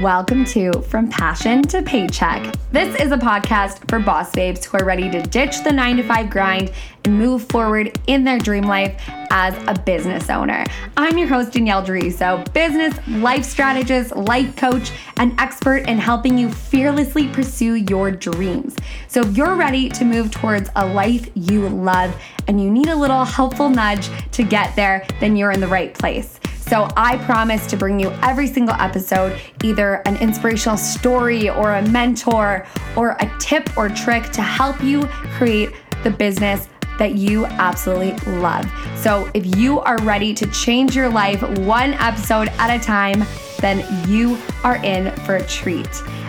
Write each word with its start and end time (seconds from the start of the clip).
Welcome 0.00 0.46
to 0.46 0.72
From 0.80 1.10
Passion 1.10 1.60
to 1.64 1.82
Paycheck. 1.82 2.54
This 2.72 2.98
is 2.98 3.12
a 3.12 3.18
podcast 3.18 3.86
for 3.90 3.98
boss 3.98 4.32
babes 4.32 4.64
who 4.64 4.78
are 4.78 4.84
ready 4.86 5.10
to 5.10 5.20
ditch 5.20 5.62
the 5.62 5.70
nine 5.70 5.98
to 5.98 6.02
five 6.02 6.30
grind 6.30 6.72
and 7.04 7.18
move 7.18 7.44
forward 7.50 8.00
in 8.06 8.24
their 8.24 8.38
dream 8.38 8.64
life 8.64 8.98
as 9.30 9.54
a 9.68 9.78
business 9.78 10.30
owner. 10.30 10.64
I'm 10.96 11.18
your 11.18 11.28
host, 11.28 11.52
Danielle 11.52 11.84
Deriso, 11.84 12.50
business, 12.54 12.96
life 13.08 13.44
strategist, 13.44 14.16
life 14.16 14.56
coach, 14.56 14.90
and 15.18 15.38
expert 15.38 15.86
in 15.86 15.98
helping 15.98 16.38
you 16.38 16.50
fearlessly 16.50 17.28
pursue 17.28 17.74
your 17.74 18.10
dreams. 18.10 18.76
So 19.06 19.20
if 19.20 19.36
you're 19.36 19.54
ready 19.54 19.90
to 19.90 20.04
move 20.06 20.30
towards 20.30 20.70
a 20.76 20.86
life 20.86 21.28
you 21.34 21.68
love 21.68 22.18
and 22.48 22.58
you 22.58 22.70
need 22.70 22.88
a 22.88 22.96
little 22.96 23.26
helpful 23.26 23.68
nudge 23.68 24.08
to 24.32 24.44
get 24.44 24.74
there, 24.76 25.06
then 25.20 25.36
you're 25.36 25.52
in 25.52 25.60
the 25.60 25.68
right 25.68 25.92
place. 25.92 26.39
So 26.70 26.88
I 26.96 27.16
promise 27.24 27.66
to 27.66 27.76
bring 27.76 27.98
you 27.98 28.10
every 28.22 28.46
single 28.46 28.76
episode 28.76 29.36
either 29.64 30.02
an 30.06 30.16
inspirational 30.18 30.76
story 30.76 31.50
or 31.50 31.74
a 31.74 31.82
mentor 31.88 32.64
or 32.94 33.16
a 33.18 33.36
tip 33.40 33.76
or 33.76 33.88
trick 33.88 34.30
to 34.30 34.40
help 34.40 34.80
you 34.80 35.08
create 35.36 35.72
the 36.04 36.10
business 36.10 36.68
that 36.96 37.16
you 37.16 37.44
absolutely 37.46 38.12
love. 38.34 38.70
So 38.94 39.28
if 39.34 39.56
you 39.56 39.80
are 39.80 40.00
ready 40.02 40.32
to 40.32 40.46
change 40.52 40.94
your 40.94 41.08
life 41.08 41.42
one 41.58 41.94
episode 41.94 42.46
at 42.58 42.72
a 42.72 42.80
time, 42.80 43.24
then 43.58 43.84
you 44.08 44.38
are 44.62 44.76
in 44.84 45.10
for 45.22 45.38
a 45.38 45.46
treat. 45.48 45.88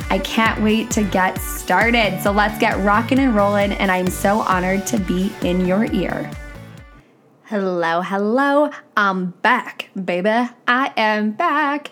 I 0.10 0.18
can't 0.18 0.60
wait 0.63 0.90
to 0.91 1.04
get 1.04 1.38
started. 1.38 2.20
So 2.20 2.32
let's 2.32 2.58
get 2.58 2.80
rocking 2.80 3.20
and 3.20 3.35
rolling. 3.35 3.73
And 3.73 3.91
I'm 3.91 4.08
so 4.08 4.40
honored 4.40 4.88
to 4.88 4.98
be 4.98 5.32
in 5.44 5.68
your 5.68 5.85
ear. 5.94 6.32
Hello, 7.52 8.00
hello. 8.00 8.70
I'm 8.96 9.32
back, 9.41 9.90
baby. 9.94 10.30
I 10.30 10.94
am 10.96 11.32
back. 11.32 11.91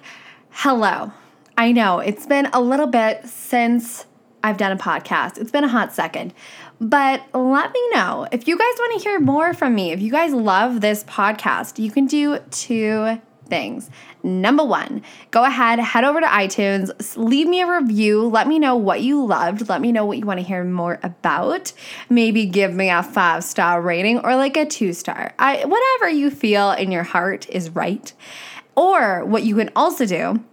Hello. 0.51 1.11
I 1.57 1.73
know 1.73 1.99
it's 1.99 2.25
been 2.25 2.45
a 2.53 2.61
little 2.61 2.87
bit 2.87 3.25
since 3.25 4.05
I've 4.41 4.55
done 4.55 4.71
a 4.71 4.77
podcast. 4.77 5.37
It's 5.37 5.51
been 5.51 5.65
a 5.65 5.67
hot 5.67 5.93
second. 5.93 6.33
But 6.79 7.23
let 7.33 7.73
me 7.73 7.89
know 7.91 8.25
if 8.31 8.47
you 8.47 8.57
guys 8.57 8.73
want 8.77 9.01
to 9.01 9.09
hear 9.09 9.19
more 9.19 9.53
from 9.53 9.75
me. 9.75 9.91
If 9.91 10.01
you 10.01 10.11
guys 10.11 10.31
love 10.31 10.79
this 10.79 11.03
podcast, 11.03 11.77
you 11.77 11.91
can 11.91 12.05
do 12.05 12.39
two 12.51 13.19
things. 13.49 13.89
Number 14.23 14.63
one, 14.63 15.01
go 15.31 15.43
ahead, 15.43 15.79
head 15.79 16.03
over 16.03 16.19
to 16.19 16.27
iTunes, 16.27 17.17
leave 17.17 17.47
me 17.47 17.61
a 17.61 17.79
review. 17.79 18.27
Let 18.27 18.47
me 18.47 18.59
know 18.59 18.75
what 18.75 19.01
you 19.01 19.25
loved. 19.25 19.69
Let 19.69 19.81
me 19.81 19.91
know 19.91 20.05
what 20.05 20.17
you 20.17 20.25
want 20.25 20.39
to 20.39 20.45
hear 20.45 20.63
more 20.63 20.99
about. 21.03 21.73
Maybe 22.09 22.45
give 22.45 22.73
me 22.73 22.89
a 22.89 23.03
five 23.03 23.43
star 23.43 23.81
rating 23.81 24.19
or 24.19 24.35
like 24.35 24.57
a 24.57 24.65
two 24.65 24.93
star. 24.93 25.33
I, 25.39 25.65
whatever 25.65 26.09
you 26.09 26.29
feel 26.29 26.71
in 26.71 26.91
your 26.91 27.03
heart 27.03 27.49
is 27.49 27.69
right. 27.71 28.13
Or 28.75 29.25
what 29.25 29.43
you 29.43 29.55
can 29.55 29.71
also 29.75 30.05
do 30.05 30.43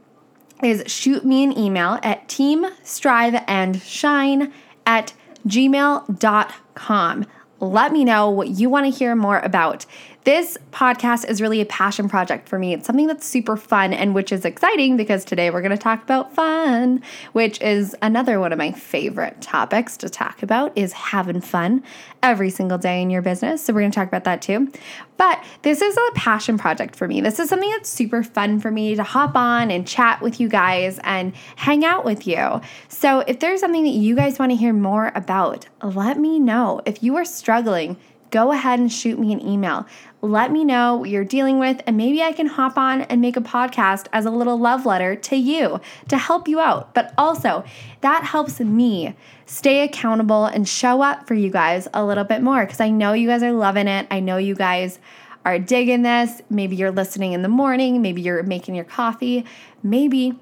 is 0.63 0.83
shoot 0.87 1.25
me 1.25 1.45
an 1.45 1.57
email 1.57 1.99
at 2.03 2.29
teamstriveandshine 2.29 4.53
at 4.87 5.13
gmail.com. 5.47 7.27
Let 7.59 7.93
me 7.93 8.05
know 8.05 8.29
what 8.29 8.49
you 8.49 8.69
want 8.69 8.93
to 8.93 8.99
hear 8.99 9.17
more 9.17 9.39
about. 9.39 9.87
This 10.27 10.59
podcast 10.73 11.31
is 11.31 11.41
really 11.41 11.61
a 11.61 11.67
passion 11.67 12.09
project 12.09 12.49
for 12.49 12.59
me. 12.59 12.73
It's 12.73 12.85
something 12.85 13.07
that's 13.07 13.25
super 13.25 13.57
fun 13.57 13.93
and 13.93 14.13
which 14.13 14.33
is 14.33 14.45
exciting 14.45 14.97
because 14.97 15.25
today 15.25 15.51
we're 15.51 15.61
going 15.61 15.71
to 15.71 15.79
talk 15.79 16.03
about 16.03 16.35
fun, 16.35 17.01
which 17.31 17.61
is 17.61 17.95
another 18.03 18.41
one 18.41 18.53
of 18.53 18.59
my 18.59 18.73
favorite 18.73 19.41
topics 19.41 19.97
to 19.99 20.09
talk 20.09 20.43
about 20.43 20.77
is 20.77 20.93
having 20.93 21.41
fun 21.41 21.85
every 22.25 22.51
single 22.51 22.77
day 22.77 23.03
in 23.03 23.09
your 23.09 23.23
business. 23.23 23.63
So 23.65 23.73
we're 23.73 23.83
going 23.83 23.93
to 23.93 23.95
talk 23.95 24.09
about 24.09 24.25
that 24.25 24.43
too. 24.43 24.69
But 25.17 25.45
this 25.63 25.81
is 25.81 25.97
a 25.97 26.11
passion 26.17 26.59
project 26.59 26.97
for 26.97 27.07
me. 27.07 27.21
This 27.21 27.39
is 27.39 27.49
something 27.49 27.71
that's 27.71 27.89
super 27.89 28.25
fun 28.25 28.59
for 28.59 28.73
me 28.73 28.97
to 28.97 29.05
hop 29.05 29.37
on 29.37 29.71
and 29.71 29.87
chat 29.87 30.21
with 30.23 30.41
you 30.41 30.49
guys 30.49 30.99
and 31.05 31.37
hang 31.55 31.85
out 31.85 32.05
with 32.05 32.27
you. 32.27 32.61
So 32.89 33.21
if 33.29 33.39
there's 33.39 33.61
something 33.61 33.85
that 33.85 33.91
you 33.91 34.17
guys 34.17 34.41
want 34.41 34.51
to 34.51 34.57
hear 34.57 34.73
more 34.73 35.13
about, 35.15 35.67
let 35.85 36.19
me 36.19 36.41
know. 36.41 36.81
If 36.85 37.01
you 37.05 37.15
are 37.15 37.25
struggling, 37.25 37.97
go 38.31 38.53
ahead 38.53 38.79
and 38.79 38.93
shoot 38.93 39.19
me 39.19 39.33
an 39.33 39.41
email. 39.47 39.87
Let 40.27 40.51
me 40.51 40.65
know 40.65 40.97
what 40.97 41.09
you're 41.09 41.25
dealing 41.25 41.61
with, 41.61 41.81
and 41.87 41.97
maybe 41.97 42.21
I 42.21 42.33
can 42.33 42.49
hop 42.49 42.77
on 42.77 43.03
and 43.03 43.21
make 43.21 43.37
a 43.37 43.41
podcast 43.41 44.09
as 44.13 44.27
a 44.27 44.31
little 44.31 44.59
love 44.59 44.85
letter 44.85 45.15
to 45.15 45.37
you 45.37 45.81
to 46.09 46.19
help 46.19 46.49
you 46.49 46.59
out. 46.59 46.93
But 46.95 47.15
also, 47.17 47.65
that 48.01 48.25
helps 48.25 48.59
me 48.59 49.15
stay 49.45 49.85
accountable 49.85 50.47
and 50.47 50.69
show 50.69 51.01
up 51.01 51.29
for 51.29 51.35
you 51.35 51.49
guys 51.49 51.87
a 51.95 52.05
little 52.05 52.25
bit 52.25 52.43
more 52.43 52.65
because 52.67 52.81
I 52.81 52.91
know 52.91 53.13
you 53.13 53.29
guys 53.29 53.45
are 53.45 53.53
loving 53.53 53.87
it. 53.87 54.09
I 54.11 54.19
know 54.19 54.37
you 54.37 54.57
guys 54.57 54.99
are 55.45 55.61
digging 55.61 56.03
this. 56.03 56.43
Maybe 56.51 56.75
you're 56.75 56.91
listening 56.91 57.33
in 57.33 57.43
the 57.43 57.49
morning, 57.49 58.03
maybe 58.03 58.21
you're 58.21 58.43
making 58.43 58.75
your 58.75 58.85
coffee, 58.85 59.45
maybe 59.81 60.37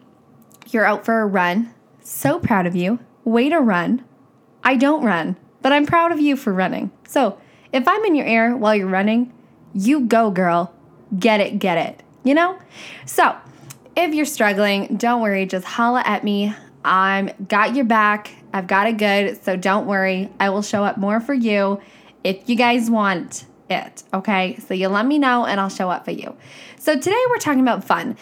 you're 0.71 0.87
out 0.87 1.05
for 1.05 1.21
a 1.21 1.27
run. 1.27 1.75
So 2.01 2.39
proud 2.39 2.67
of 2.67 2.75
you. 2.75 3.01
Way 3.23 3.51
to 3.51 3.61
run. 3.61 4.03
I 4.63 4.77
don't 4.77 5.05
run, 5.05 5.37
but 5.61 5.73
I'm 5.73 5.85
proud 5.85 6.11
of 6.11 6.21
you 6.21 6.37
for 6.37 6.55
running. 6.55 6.91
So, 7.07 7.39
if 7.71 7.87
I'm 7.87 8.05
in 8.05 8.15
your 8.15 8.27
ear 8.27 8.57
while 8.57 8.75
you're 8.75 8.87
running, 8.87 9.33
you 9.75 10.01
go, 10.01 10.31
girl. 10.31 10.73
Get 11.19 11.41
it, 11.41 11.59
get 11.59 11.79
it. 11.79 12.03
You 12.23 12.35
know? 12.35 12.59
So, 13.05 13.37
if 13.97 14.15
you're 14.15 14.25
struggling, 14.25 14.97
don't 14.97 15.21
worry, 15.21 15.47
just 15.47 15.65
holla 15.65 16.03
at 16.05 16.25
me. 16.25 16.55
I'm 16.85 17.31
got 17.49 17.75
your 17.75 17.85
back. 17.85 18.31
I've 18.53 18.67
got 18.67 18.87
it 18.87 18.99
good, 18.99 19.43
so 19.45 19.57
don't 19.57 19.87
worry. 19.87 20.31
I 20.39 20.51
will 20.51 20.63
show 20.63 20.85
up 20.85 20.97
more 20.97 21.21
for 21.21 21.35
you 21.35 21.81
if 22.23 22.49
you 22.49 22.57
guys 22.57 22.91
want 22.91 23.45
it, 23.71 24.03
okay? 24.13 24.57
So 24.67 24.75
you 24.75 24.89
let 24.89 25.07
me 25.07 25.19
know 25.19 25.45
and 25.45 25.61
I'll 25.61 25.69
show 25.69 25.91
up 25.91 26.05
for 26.05 26.11
you. 26.11 26.37
So 26.79 26.95
today 26.95 27.23
we're 27.31 27.39
talking 27.39 27.61
about 27.61 27.85
fun. 27.85 28.17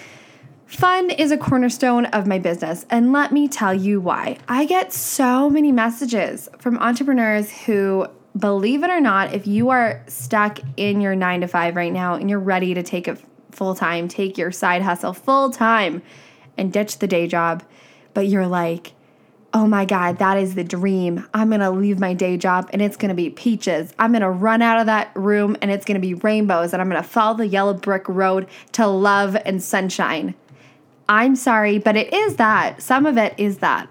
Fun 0.66 1.10
is 1.10 1.30
a 1.30 1.36
cornerstone 1.36 2.06
of 2.06 2.26
my 2.26 2.38
business, 2.38 2.86
and 2.88 3.12
let 3.12 3.30
me 3.30 3.46
tell 3.46 3.74
you 3.74 4.00
why. 4.00 4.38
I 4.48 4.64
get 4.64 4.90
so 4.90 5.50
many 5.50 5.70
messages 5.70 6.48
from 6.58 6.78
entrepreneurs 6.78 7.50
who 7.50 8.06
believe 8.38 8.82
it 8.82 8.90
or 8.90 9.00
not, 9.00 9.34
if 9.34 9.46
you 9.46 9.70
are 9.70 10.02
stuck 10.06 10.58
in 10.76 11.00
your 11.00 11.14
nine 11.14 11.42
to 11.42 11.48
five 11.48 11.76
right 11.76 11.92
now 11.92 12.14
and 12.14 12.30
you're 12.30 12.38
ready 12.38 12.74
to 12.74 12.82
take 12.82 13.08
it 13.08 13.22
full 13.50 13.74
time, 13.74 14.08
take 14.08 14.38
your 14.38 14.50
side 14.50 14.82
hustle 14.82 15.12
full 15.12 15.50
time 15.50 16.02
and 16.56 16.72
ditch 16.72 16.98
the 16.98 17.06
day 17.06 17.26
job, 17.26 17.62
but 18.14 18.28
you're 18.28 18.46
like, 18.46 18.92
oh 19.54 19.66
my 19.66 19.84
God, 19.84 20.18
that 20.18 20.38
is 20.38 20.54
the 20.54 20.64
dream. 20.64 21.26
I'm 21.34 21.50
gonna 21.50 21.70
leave 21.70 21.98
my 21.98 22.14
day 22.14 22.36
job 22.38 22.70
and 22.72 22.80
it's 22.80 22.96
gonna 22.96 23.14
be 23.14 23.28
peaches. 23.28 23.92
I'm 23.98 24.12
gonna 24.12 24.30
run 24.30 24.62
out 24.62 24.80
of 24.80 24.86
that 24.86 25.10
room 25.14 25.56
and 25.60 25.70
it's 25.70 25.84
gonna 25.84 26.00
be 26.00 26.14
rainbows 26.14 26.72
and 26.72 26.80
I'm 26.80 26.88
gonna 26.88 27.02
follow 27.02 27.36
the 27.36 27.46
yellow 27.46 27.74
brick 27.74 28.08
road 28.08 28.48
to 28.72 28.86
love 28.86 29.36
and 29.44 29.62
sunshine. 29.62 30.34
I'm 31.08 31.36
sorry, 31.36 31.78
but 31.78 31.96
it 31.96 32.12
is 32.12 32.36
that. 32.36 32.80
Some 32.80 33.04
of 33.04 33.18
it 33.18 33.34
is 33.36 33.58
that. 33.58 33.88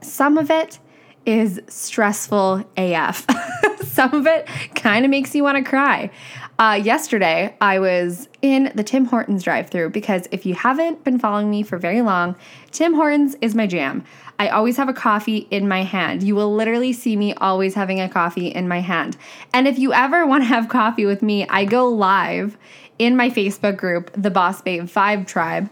Some 0.00 0.38
of 0.38 0.50
it 0.50 0.78
is 1.26 1.60
stressful 1.68 2.64
AF. 2.76 3.26
Some 3.82 4.14
of 4.14 4.26
it 4.26 4.46
kind 4.74 5.04
of 5.04 5.10
makes 5.10 5.34
you 5.34 5.42
want 5.42 5.62
to 5.62 5.68
cry. 5.68 6.10
Uh, 6.58 6.80
yesterday, 6.82 7.54
I 7.60 7.78
was 7.78 8.28
in 8.40 8.72
the 8.74 8.84
Tim 8.84 9.04
Hortons 9.04 9.42
drive 9.42 9.68
through 9.70 9.90
because 9.90 10.28
if 10.30 10.46
you 10.46 10.54
haven't 10.54 11.02
been 11.04 11.18
following 11.18 11.50
me 11.50 11.62
for 11.62 11.78
very 11.78 12.02
long, 12.02 12.36
Tim 12.70 12.94
Hortons 12.94 13.36
is 13.40 13.54
my 13.54 13.66
jam. 13.66 14.04
I 14.38 14.48
always 14.48 14.76
have 14.76 14.88
a 14.88 14.92
coffee 14.92 15.46
in 15.50 15.68
my 15.68 15.82
hand. 15.82 16.22
You 16.22 16.34
will 16.34 16.54
literally 16.54 16.92
see 16.92 17.16
me 17.16 17.34
always 17.34 17.74
having 17.74 18.00
a 18.00 18.08
coffee 18.08 18.48
in 18.48 18.66
my 18.66 18.80
hand. 18.80 19.16
And 19.52 19.68
if 19.68 19.78
you 19.78 19.92
ever 19.92 20.26
want 20.26 20.42
to 20.42 20.48
have 20.48 20.68
coffee 20.68 21.06
with 21.06 21.22
me, 21.22 21.46
I 21.48 21.64
go 21.64 21.88
live 21.88 22.56
in 22.98 23.16
my 23.16 23.30
Facebook 23.30 23.76
group, 23.76 24.10
the 24.16 24.30
Boss 24.30 24.62
Babe 24.62 24.84
Vibe 24.84 25.26
Tribe, 25.26 25.70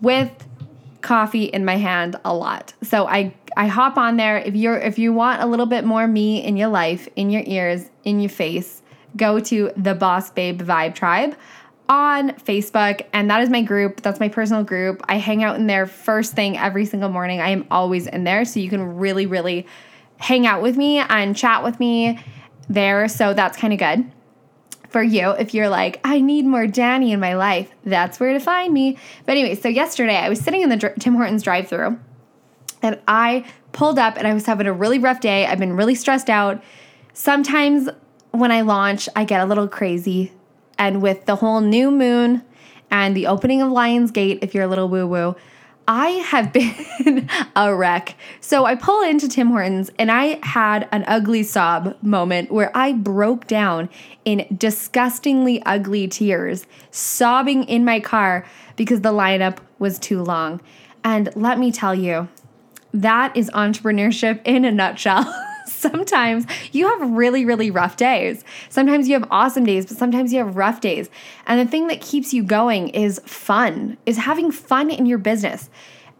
with 0.00 0.47
coffee 1.00 1.44
in 1.44 1.64
my 1.64 1.76
hand 1.76 2.16
a 2.24 2.34
lot. 2.34 2.72
So 2.82 3.06
I 3.06 3.34
I 3.56 3.66
hop 3.66 3.96
on 3.96 4.16
there. 4.16 4.38
If 4.38 4.54
you're 4.54 4.78
if 4.78 4.98
you 4.98 5.12
want 5.12 5.42
a 5.42 5.46
little 5.46 5.66
bit 5.66 5.84
more 5.84 6.06
me 6.06 6.44
in 6.44 6.56
your 6.56 6.68
life, 6.68 7.08
in 7.16 7.30
your 7.30 7.42
ears, 7.46 7.90
in 8.04 8.20
your 8.20 8.30
face, 8.30 8.82
go 9.16 9.40
to 9.40 9.72
the 9.76 9.94
Boss 9.94 10.30
Babe 10.30 10.60
Vibe 10.62 10.94
Tribe 10.94 11.36
on 11.88 12.30
Facebook, 12.32 13.06
and 13.12 13.30
that 13.30 13.42
is 13.42 13.48
my 13.48 13.62
group. 13.62 14.02
That's 14.02 14.20
my 14.20 14.28
personal 14.28 14.62
group. 14.62 15.02
I 15.08 15.16
hang 15.16 15.42
out 15.42 15.56
in 15.56 15.66
there 15.66 15.86
first 15.86 16.34
thing 16.34 16.58
every 16.58 16.84
single 16.84 17.08
morning. 17.08 17.40
I 17.40 17.50
am 17.50 17.66
always 17.70 18.06
in 18.06 18.24
there, 18.24 18.44
so 18.44 18.60
you 18.60 18.68
can 18.68 18.96
really, 18.96 19.26
really 19.26 19.66
hang 20.18 20.46
out 20.46 20.62
with 20.62 20.76
me 20.76 20.98
and 20.98 21.36
chat 21.36 21.62
with 21.62 21.80
me 21.80 22.18
there. 22.68 23.08
So 23.08 23.32
that's 23.34 23.56
kind 23.56 23.72
of 23.72 23.78
good 23.78 24.10
for 24.88 25.02
you 25.02 25.30
if 25.30 25.54
you're 25.54 25.68
like, 25.68 26.00
I 26.04 26.20
need 26.20 26.44
more 26.44 26.66
Danny 26.66 27.12
in 27.12 27.20
my 27.20 27.34
life. 27.34 27.70
That's 27.84 28.18
where 28.18 28.32
to 28.32 28.40
find 28.40 28.72
me. 28.72 28.98
But 29.26 29.32
anyway, 29.32 29.54
so 29.54 29.68
yesterday 29.68 30.16
I 30.16 30.28
was 30.28 30.40
sitting 30.40 30.62
in 30.62 30.70
the 30.70 30.94
Tim 30.98 31.14
Hortons 31.14 31.42
drive 31.42 31.68
through 31.68 31.98
and 32.82 32.98
I 33.06 33.44
pulled 33.72 33.98
up 33.98 34.16
and 34.16 34.26
I 34.26 34.34
was 34.34 34.46
having 34.46 34.66
a 34.66 34.72
really 34.72 34.98
rough 34.98 35.20
day. 35.20 35.46
I've 35.46 35.58
been 35.58 35.74
really 35.74 35.94
stressed 35.94 36.30
out. 36.30 36.62
Sometimes 37.12 37.88
when 38.30 38.52
I 38.52 38.62
launch, 38.62 39.08
I 39.16 39.24
get 39.24 39.40
a 39.40 39.46
little 39.46 39.68
crazy. 39.68 40.32
And 40.78 41.02
with 41.02 41.26
the 41.26 41.36
whole 41.36 41.60
new 41.60 41.90
moon 41.90 42.42
and 42.90 43.16
the 43.16 43.26
opening 43.26 43.60
of 43.62 43.70
Lion's 43.70 44.10
Gate, 44.10 44.38
if 44.42 44.54
you're 44.54 44.64
a 44.64 44.68
little 44.68 44.88
woo 44.88 45.06
woo, 45.06 45.36
I 45.88 46.08
have 46.10 46.52
been 46.52 47.28
a 47.56 47.74
wreck. 47.74 48.14
So 48.40 48.66
I 48.66 48.76
pull 48.76 49.02
into 49.02 49.26
Tim 49.28 49.48
Hortons 49.48 49.90
and 49.98 50.12
I 50.12 50.38
had 50.46 50.86
an 50.92 51.04
ugly 51.08 51.42
sob 51.42 51.96
moment 52.02 52.52
where 52.52 52.70
I 52.76 52.92
broke 52.92 53.46
down 53.46 53.88
in 54.24 54.46
disgustingly 54.56 55.62
ugly 55.64 56.06
tears, 56.06 56.66
sobbing 56.90 57.64
in 57.64 57.84
my 57.84 58.00
car 58.00 58.46
because 58.76 59.00
the 59.00 59.12
lineup 59.12 59.58
was 59.78 59.98
too 59.98 60.22
long. 60.22 60.60
And 61.02 61.30
let 61.34 61.58
me 61.58 61.72
tell 61.72 61.94
you, 61.94 62.28
that 62.92 63.34
is 63.36 63.50
entrepreneurship 63.50 64.40
in 64.44 64.64
a 64.64 64.70
nutshell. 64.70 65.34
sometimes 65.78 66.46
you 66.72 66.88
have 66.88 67.10
really, 67.10 67.44
really 67.44 67.70
rough 67.70 67.96
days. 67.96 68.44
Sometimes 68.68 69.08
you 69.08 69.14
have 69.14 69.26
awesome 69.30 69.64
days, 69.64 69.86
but 69.86 69.96
sometimes 69.96 70.32
you 70.32 70.38
have 70.38 70.56
rough 70.56 70.80
days. 70.80 71.08
And 71.46 71.60
the 71.60 71.70
thing 71.70 71.86
that 71.88 72.00
keeps 72.00 72.34
you 72.34 72.42
going 72.42 72.88
is 72.88 73.20
fun, 73.24 73.96
is 74.06 74.18
having 74.18 74.50
fun 74.50 74.90
in 74.90 75.06
your 75.06 75.18
business. 75.18 75.70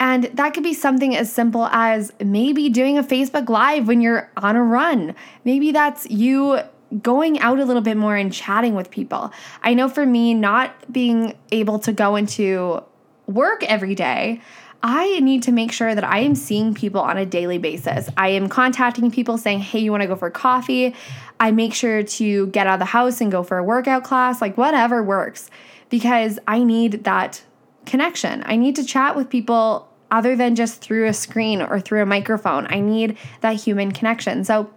And 0.00 0.25
that 0.34 0.55
could 0.55 0.62
be 0.62 0.75
something 0.75 1.16
as 1.16 1.32
simple 1.32 1.66
as 1.66 2.12
maybe 2.25 2.69
doing 2.69 2.99
a 2.99 3.02
Facebook 3.02 3.49
Live 3.49 3.88
when 3.88 4.00
you're 4.00 4.31
on 4.37 4.55
a 4.55 4.62
run. 4.62 5.14
Maybe 5.44 5.72
that's 5.72 6.08
you 6.08 6.60
going 7.02 7.38
out 7.40 7.58
a 7.58 7.64
little 7.64 7.82
bit 7.82 7.96
more 7.96 8.16
and 8.16 8.32
chatting 8.32 8.75
with 8.75 8.90
people. 8.90 9.32
I 9.62 9.75
know 9.75 9.88
for 9.88 10.06
me, 10.06 10.34
not 10.34 10.90
being 10.93 11.37
able 11.52 11.78
to 11.81 11.93
go 11.93 12.16
into 12.16 12.82
work 13.26 13.62
every 13.64 13.94
day, 13.94 14.40
I 14.83 15.19
need 15.21 15.43
to 15.45 15.53
make 15.53 15.73
sure 15.73 15.95
that 15.95 16.05
I 16.05 16.21
am 16.21 16.35
seeing 16.35 16.73
people 16.73 17.01
on 17.01 17.17
a 17.17 17.27
daily 17.27 17.59
basis. 17.59 18.09
I 18.17 18.29
am 18.29 18.49
contacting 18.49 19.11
people 19.11 19.37
saying, 19.37 19.61
hey, 19.61 19.81
you 19.81 19.91
wanna 19.91 20.07
go 20.07 20.15
for 20.15 20.31
coffee? 20.31 20.95
I 21.41 21.51
make 21.51 21.75
sure 21.75 22.03
to 22.03 22.47
get 22.49 22.67
out 22.67 22.75
of 22.75 22.79
the 22.79 22.85
house 22.87 23.21
and 23.21 23.31
go 23.31 23.43
for 23.43 23.59
a 23.59 23.65
workout 23.65 24.05
class, 24.05 24.41
like 24.41 24.57
whatever 24.57 25.03
works, 25.03 25.51
because 25.89 26.39
I 26.47 26.63
need 26.63 27.05
that 27.05 27.43
connection. 27.87 28.43
I 28.47 28.57
need 28.57 28.77
to 28.77 28.85
chat 28.85 29.17
with 29.17 29.29
people 29.29 29.89
other 30.11 30.37
than 30.37 30.55
just 30.55 30.81
through 30.81 31.07
a 31.07 31.13
screen 31.13 31.61
or 31.61 31.81
through 31.81 32.03
a 32.03 32.07
microphone. 32.07 32.67
I 32.71 32.81
need 32.81 33.17
that 33.41 33.57
human 33.57 33.93
connection. 33.93 34.45
So 34.45 34.71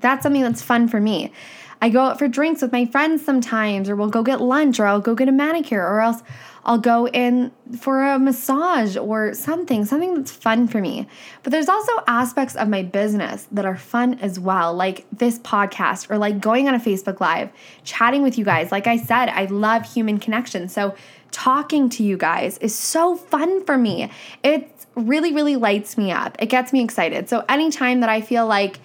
that's 0.00 0.22
something 0.22 0.42
that's 0.42 0.62
fun 0.62 0.88
for 0.88 1.00
me. 1.00 1.32
I 1.80 1.88
go 1.88 2.00
out 2.00 2.18
for 2.18 2.28
drinks 2.28 2.62
with 2.62 2.72
my 2.72 2.84
friends 2.86 3.24
sometimes, 3.24 3.88
or 3.88 3.96
we'll 3.96 4.10
go 4.10 4.22
get 4.22 4.40
lunch, 4.40 4.78
or 4.78 4.86
I'll 4.86 5.00
go 5.00 5.14
get 5.14 5.28
a 5.28 5.32
manicure, 5.32 5.82
or 5.82 6.00
else 6.00 6.22
I'll 6.64 6.78
go 6.78 7.08
in 7.08 7.52
for 7.78 8.04
a 8.04 8.18
massage 8.18 8.96
or 8.96 9.32
something, 9.32 9.84
something 9.86 10.14
that's 10.14 10.30
fun 10.30 10.68
for 10.68 10.80
me. 10.80 11.06
But 11.42 11.52
there's 11.52 11.68
also 11.68 11.92
aspects 12.06 12.54
of 12.54 12.68
my 12.68 12.82
business 12.82 13.48
that 13.52 13.64
are 13.64 13.76
fun 13.76 14.18
as 14.20 14.38
well, 14.38 14.74
like 14.74 15.06
this 15.10 15.38
podcast 15.38 16.10
or 16.10 16.18
like 16.18 16.40
going 16.40 16.68
on 16.68 16.74
a 16.74 16.78
Facebook 16.78 17.20
Live, 17.20 17.50
chatting 17.84 18.22
with 18.22 18.36
you 18.36 18.44
guys. 18.44 18.70
Like 18.70 18.86
I 18.86 18.98
said, 18.98 19.30
I 19.30 19.46
love 19.46 19.90
human 19.90 20.18
connection. 20.18 20.68
So 20.68 20.94
talking 21.30 21.88
to 21.90 22.02
you 22.02 22.18
guys 22.18 22.58
is 22.58 22.74
so 22.74 23.16
fun 23.16 23.64
for 23.64 23.78
me. 23.78 24.10
It 24.42 24.70
really, 24.96 25.32
really 25.32 25.56
lights 25.56 25.96
me 25.96 26.12
up. 26.12 26.36
It 26.40 26.46
gets 26.46 26.72
me 26.72 26.82
excited. 26.84 27.28
So 27.28 27.44
anytime 27.48 28.00
that 28.00 28.10
I 28.10 28.20
feel 28.20 28.46
like, 28.46 28.80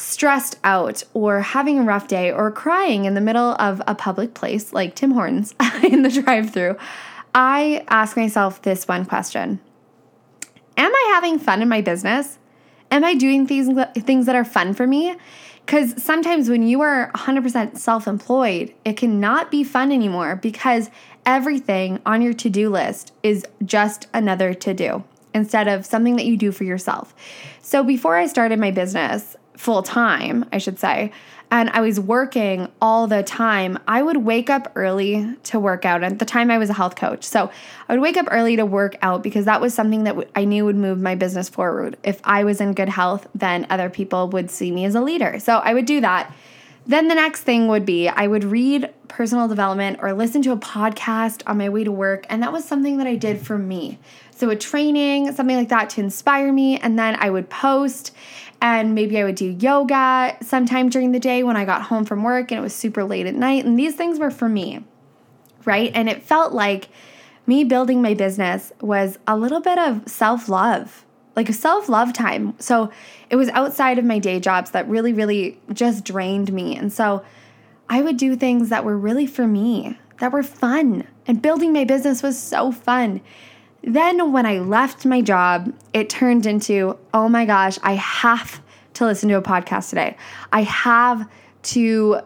stressed 0.00 0.58
out 0.64 1.02
or 1.14 1.40
having 1.40 1.78
a 1.78 1.82
rough 1.82 2.08
day 2.08 2.32
or 2.32 2.50
crying 2.50 3.04
in 3.04 3.14
the 3.14 3.20
middle 3.20 3.54
of 3.58 3.82
a 3.86 3.94
public 3.94 4.34
place 4.34 4.72
like 4.72 4.94
Tim 4.94 5.12
Hortons 5.12 5.54
in 5.84 6.02
the 6.02 6.10
drive 6.10 6.50
through, 6.50 6.76
I 7.34 7.84
ask 7.88 8.16
myself 8.16 8.62
this 8.62 8.88
one 8.88 9.04
question 9.04 9.60
Am 10.76 10.92
I 10.92 11.10
having 11.14 11.38
fun 11.38 11.62
in 11.62 11.68
my 11.68 11.80
business? 11.80 12.38
Am 12.90 13.04
I 13.04 13.14
doing 13.14 13.46
things, 13.46 13.78
things 13.98 14.26
that 14.26 14.34
are 14.34 14.44
fun 14.44 14.74
for 14.74 14.86
me? 14.86 15.16
Because 15.64 16.02
sometimes 16.02 16.48
when 16.48 16.66
you 16.66 16.80
are 16.80 17.12
100% 17.14 17.78
self 17.78 18.08
employed, 18.08 18.74
it 18.84 18.96
cannot 18.96 19.50
be 19.50 19.62
fun 19.62 19.92
anymore 19.92 20.36
because 20.36 20.90
everything 21.24 22.00
on 22.04 22.22
your 22.22 22.32
to 22.32 22.50
do 22.50 22.70
list 22.70 23.12
is 23.22 23.46
just 23.64 24.08
another 24.12 24.54
to 24.54 24.74
do 24.74 25.04
instead 25.32 25.68
of 25.68 25.86
something 25.86 26.16
that 26.16 26.26
you 26.26 26.36
do 26.36 26.50
for 26.50 26.64
yourself. 26.64 27.14
So 27.62 27.84
before 27.84 28.16
I 28.16 28.26
started 28.26 28.58
my 28.58 28.72
business, 28.72 29.36
full 29.60 29.82
time, 29.82 30.46
I 30.52 30.56
should 30.56 30.78
say, 30.78 31.12
and 31.50 31.68
I 31.70 31.82
was 31.82 32.00
working 32.00 32.68
all 32.80 33.06
the 33.06 33.22
time, 33.22 33.78
I 33.86 34.02
would 34.02 34.16
wake 34.16 34.48
up 34.48 34.72
early 34.74 35.36
to 35.44 35.60
work 35.60 35.84
out. 35.84 36.02
At 36.02 36.18
the 36.18 36.24
time, 36.24 36.50
I 36.50 36.56
was 36.56 36.70
a 36.70 36.72
health 36.72 36.96
coach. 36.96 37.24
So 37.24 37.50
I 37.86 37.92
would 37.92 38.00
wake 38.00 38.16
up 38.16 38.26
early 38.30 38.56
to 38.56 38.64
work 38.64 38.96
out 39.02 39.22
because 39.22 39.44
that 39.44 39.60
was 39.60 39.74
something 39.74 40.04
that 40.04 40.30
I 40.34 40.46
knew 40.46 40.64
would 40.64 40.76
move 40.76 40.98
my 40.98 41.14
business 41.14 41.50
forward. 41.50 41.98
If 42.02 42.22
I 42.24 42.44
was 42.44 42.60
in 42.62 42.72
good 42.72 42.88
health, 42.88 43.26
then 43.34 43.66
other 43.68 43.90
people 43.90 44.28
would 44.28 44.50
see 44.50 44.70
me 44.70 44.86
as 44.86 44.94
a 44.94 45.02
leader. 45.02 45.38
So 45.40 45.58
I 45.58 45.74
would 45.74 45.84
do 45.84 46.00
that. 46.00 46.32
Then 46.86 47.08
the 47.08 47.14
next 47.14 47.42
thing 47.42 47.68
would 47.68 47.84
be 47.84 48.08
I 48.08 48.26
would 48.26 48.44
read 48.44 48.90
personal 49.08 49.46
development 49.46 49.98
or 50.00 50.14
listen 50.14 50.40
to 50.42 50.52
a 50.52 50.56
podcast 50.56 51.42
on 51.46 51.58
my 51.58 51.68
way 51.68 51.84
to 51.84 51.92
work. 51.92 52.24
And 52.30 52.42
that 52.42 52.52
was 52.52 52.64
something 52.64 52.96
that 52.98 53.06
I 53.06 53.16
did 53.16 53.38
for 53.38 53.58
me. 53.58 53.98
So 54.30 54.48
a 54.48 54.56
training, 54.56 55.30
something 55.32 55.56
like 55.56 55.68
that 55.68 55.90
to 55.90 56.00
inspire 56.00 56.50
me. 56.50 56.78
And 56.78 56.98
then 56.98 57.16
I 57.16 57.28
would 57.28 57.50
post 57.50 58.12
and 58.60 58.94
maybe 58.94 59.18
I 59.18 59.24
would 59.24 59.36
do 59.36 59.46
yoga 59.46 60.36
sometime 60.42 60.88
during 60.88 61.12
the 61.12 61.20
day 61.20 61.42
when 61.42 61.56
I 61.56 61.64
got 61.64 61.82
home 61.82 62.04
from 62.04 62.22
work 62.22 62.50
and 62.50 62.58
it 62.58 62.62
was 62.62 62.74
super 62.74 63.04
late 63.04 63.26
at 63.26 63.34
night. 63.34 63.64
And 63.64 63.78
these 63.78 63.94
things 63.94 64.18
were 64.18 64.30
for 64.30 64.48
me, 64.48 64.84
right? 65.64 65.90
And 65.94 66.08
it 66.08 66.22
felt 66.22 66.52
like 66.52 66.88
me 67.46 67.64
building 67.64 68.02
my 68.02 68.14
business 68.14 68.72
was 68.80 69.18
a 69.26 69.36
little 69.36 69.60
bit 69.60 69.78
of 69.78 70.06
self 70.08 70.48
love, 70.48 71.04
like 71.34 71.48
a 71.48 71.54
self 71.54 71.88
love 71.88 72.12
time. 72.12 72.54
So 72.58 72.90
it 73.30 73.36
was 73.36 73.48
outside 73.50 73.98
of 73.98 74.04
my 74.04 74.18
day 74.18 74.40
jobs 74.40 74.72
that 74.72 74.88
really, 74.88 75.12
really 75.12 75.58
just 75.72 76.04
drained 76.04 76.52
me. 76.52 76.76
And 76.76 76.92
so 76.92 77.24
I 77.88 78.02
would 78.02 78.18
do 78.18 78.36
things 78.36 78.68
that 78.68 78.84
were 78.84 78.96
really 78.96 79.26
for 79.26 79.46
me, 79.46 79.98
that 80.20 80.32
were 80.32 80.42
fun. 80.42 81.06
And 81.26 81.40
building 81.40 81.72
my 81.72 81.84
business 81.84 82.22
was 82.22 82.38
so 82.38 82.72
fun. 82.72 83.22
Then, 83.82 84.32
when 84.32 84.44
I 84.44 84.58
left 84.58 85.06
my 85.06 85.22
job, 85.22 85.72
it 85.94 86.10
turned 86.10 86.44
into, 86.44 86.98
oh 87.14 87.28
my 87.28 87.46
gosh, 87.46 87.78
I 87.82 87.94
have 87.94 88.60
to 88.94 89.06
listen 89.06 89.28
to 89.30 89.36
a 89.36 89.42
podcast 89.42 89.88
today. 89.88 90.16
I 90.52 90.62
have 90.62 91.28
to 91.62 92.20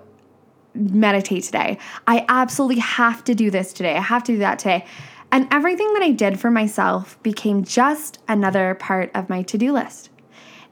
meditate 0.74 1.44
today. 1.44 1.78
I 2.06 2.24
absolutely 2.28 2.80
have 2.80 3.22
to 3.24 3.34
do 3.34 3.50
this 3.50 3.72
today. 3.72 3.96
I 3.96 4.00
have 4.00 4.24
to 4.24 4.32
do 4.32 4.38
that 4.38 4.58
today. 4.58 4.84
And 5.30 5.46
everything 5.52 5.92
that 5.94 6.02
I 6.02 6.10
did 6.10 6.38
for 6.38 6.50
myself 6.50 7.20
became 7.22 7.64
just 7.64 8.18
another 8.28 8.74
part 8.74 9.10
of 9.14 9.28
my 9.28 9.42
to 9.42 9.58
do 9.58 9.72
list. 9.72 10.10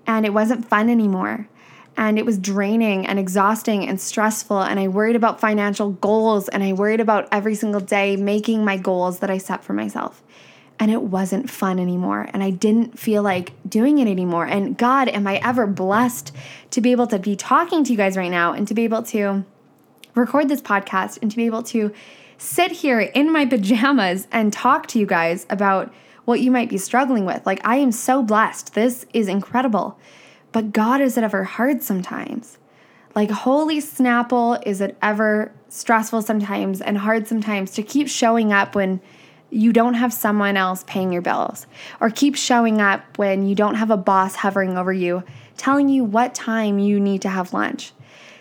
And 0.06 0.26
it 0.26 0.32
wasn't 0.35 0.69
fun 0.69 0.90
anymore. 0.90 1.49
And 1.96 2.19
it 2.19 2.25
was 2.25 2.38
draining 2.38 3.06
and 3.06 3.19
exhausting 3.19 3.87
and 3.87 4.00
stressful. 4.00 4.62
And 4.62 4.81
I 4.81 4.88
worried 4.88 5.14
about 5.14 5.40
financial 5.40 5.90
goals 5.90 6.49
and 6.49 6.62
I 6.62 6.73
worried 6.73 7.00
about 7.00 7.28
every 7.31 7.55
single 7.55 7.81
day 7.81 8.17
making 8.17 8.64
my 8.64 8.76
goals 8.76 9.19
that 9.19 9.31
I 9.31 9.38
set 9.38 9.62
for 9.62 9.73
myself 9.75 10.23
and 10.79 10.91
it 10.91 11.03
wasn't 11.03 11.49
fun 11.49 11.79
anymore. 11.79 12.29
And 12.33 12.43
I 12.43 12.51
didn't 12.51 12.99
feel 12.99 13.23
like 13.23 13.53
doing 13.69 13.99
it 13.99 14.09
anymore. 14.09 14.47
And 14.47 14.77
God, 14.77 15.09
am 15.09 15.27
I 15.27 15.37
ever 15.37 15.67
blessed 15.67 16.33
to 16.71 16.81
be 16.81 16.93
able 16.93 17.07
to 17.09 17.19
be 17.19 17.37
talking 17.37 17.85
to 17.85 17.93
you 17.93 17.97
guys 17.97 18.17
right 18.17 18.31
now 18.31 18.53
and 18.53 18.67
to 18.69 18.75
be 18.75 18.85
able 18.85 19.03
to 19.05 19.45
record 20.15 20.49
this 20.49 20.61
podcast 20.61 21.19
and 21.23 21.31
to 21.31 21.37
be 21.37 21.47
able 21.47 21.63
to 21.65 21.93
sit 22.39 22.73
here 22.73 23.01
in 23.01 23.33
my 23.33 23.47
pajamas 23.53 24.27
and 24.33 24.53
talk 24.53 24.87
to 24.89 24.99
you 24.99 25.07
guys 25.07 25.47
about 25.49 25.93
what 26.25 26.41
you 26.41 26.51
might 26.51 26.69
be 26.69 26.79
struggling 26.79 27.25
with. 27.25 27.45
Like, 27.47 27.61
I 27.67 27.77
am 27.77 27.93
so 27.93 28.23
blessed. 28.23 28.75
This 28.75 29.07
is 29.12 29.29
incredible. 29.29 29.99
But 30.52 30.73
God, 30.73 31.00
is 31.00 31.17
it 31.17 31.25
ever 31.25 31.45
hard 31.45 31.83
sometimes? 31.83 32.59
Like, 33.14 33.31
holy 33.31 33.79
snapple, 33.79 34.62
is 34.64 34.81
it 34.81 34.97
ever 35.02 35.52
stressful 35.69 36.23
sometimes 36.23 36.81
and 36.81 36.99
hard 36.99 37.26
sometimes 37.26 37.73
to 37.73 37.83
keep 37.83 38.09
showing 38.09 38.52
up 38.52 38.75
when 38.75 39.00
you 39.52 39.73
don't 39.73 39.94
have 39.94 40.12
someone 40.12 40.56
else 40.56 40.85
paying 40.87 41.12
your 41.12 41.23
bills, 41.23 41.66
or 42.00 42.11
keep 42.11 42.37
showing 42.37 42.80
up 42.80 43.18
when 43.18 43.47
you 43.47 43.54
don't 43.54 43.75
have 43.75 43.90
a 43.90 43.97
boss 43.97 44.35
hovering 44.35 44.76
over 44.78 44.92
you 44.92 45.23
telling 45.56 45.88
you 45.88 46.02
what 46.02 46.35
time 46.35 46.78
you 46.78 46.99
need 46.99 47.23
to 47.23 47.28
have 47.28 47.52
lunch. 47.52 47.92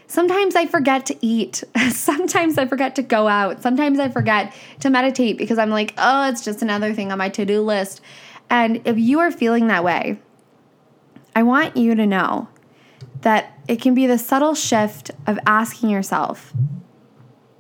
Sometimes 0.08 0.56
I 0.56 0.65
forget 0.65 1.06
to 1.06 1.18
eat. 1.25 1.63
Sometimes 1.91 2.58
I 2.58 2.65
forget 2.65 2.96
to 2.96 3.03
go 3.03 3.27
out. 3.27 3.62
Sometimes 3.62 4.00
I 4.00 4.10
forget 4.10 4.53
to 4.80 4.89
meditate 4.89 5.38
because 5.38 5.58
I'm 5.58 5.70
like, 5.70 5.94
oh, 5.98 6.27
it's 6.30 6.44
just 6.44 6.62
another 6.62 6.94
thing 6.94 7.12
on 7.12 7.18
my 7.18 7.30
to 7.30 7.46
do 7.46 7.62
list. 7.62 8.01
And 8.50 8.82
if 8.86 8.98
you 8.98 9.20
are 9.20 9.32
feeling 9.32 9.68
that 9.68 9.84
way, 9.84 10.20
I 11.36 11.44
want 11.44 11.77
you 11.77 11.96
to 11.96 12.06
know 12.06 12.50
that 13.22 13.58
it 13.68 13.82
can 13.82 13.94
be 13.94 14.08
the 14.08 14.18
subtle 14.18 14.56
shift 14.56 15.12
of 15.27 15.39
asking 15.46 15.89
yourself, 15.89 16.53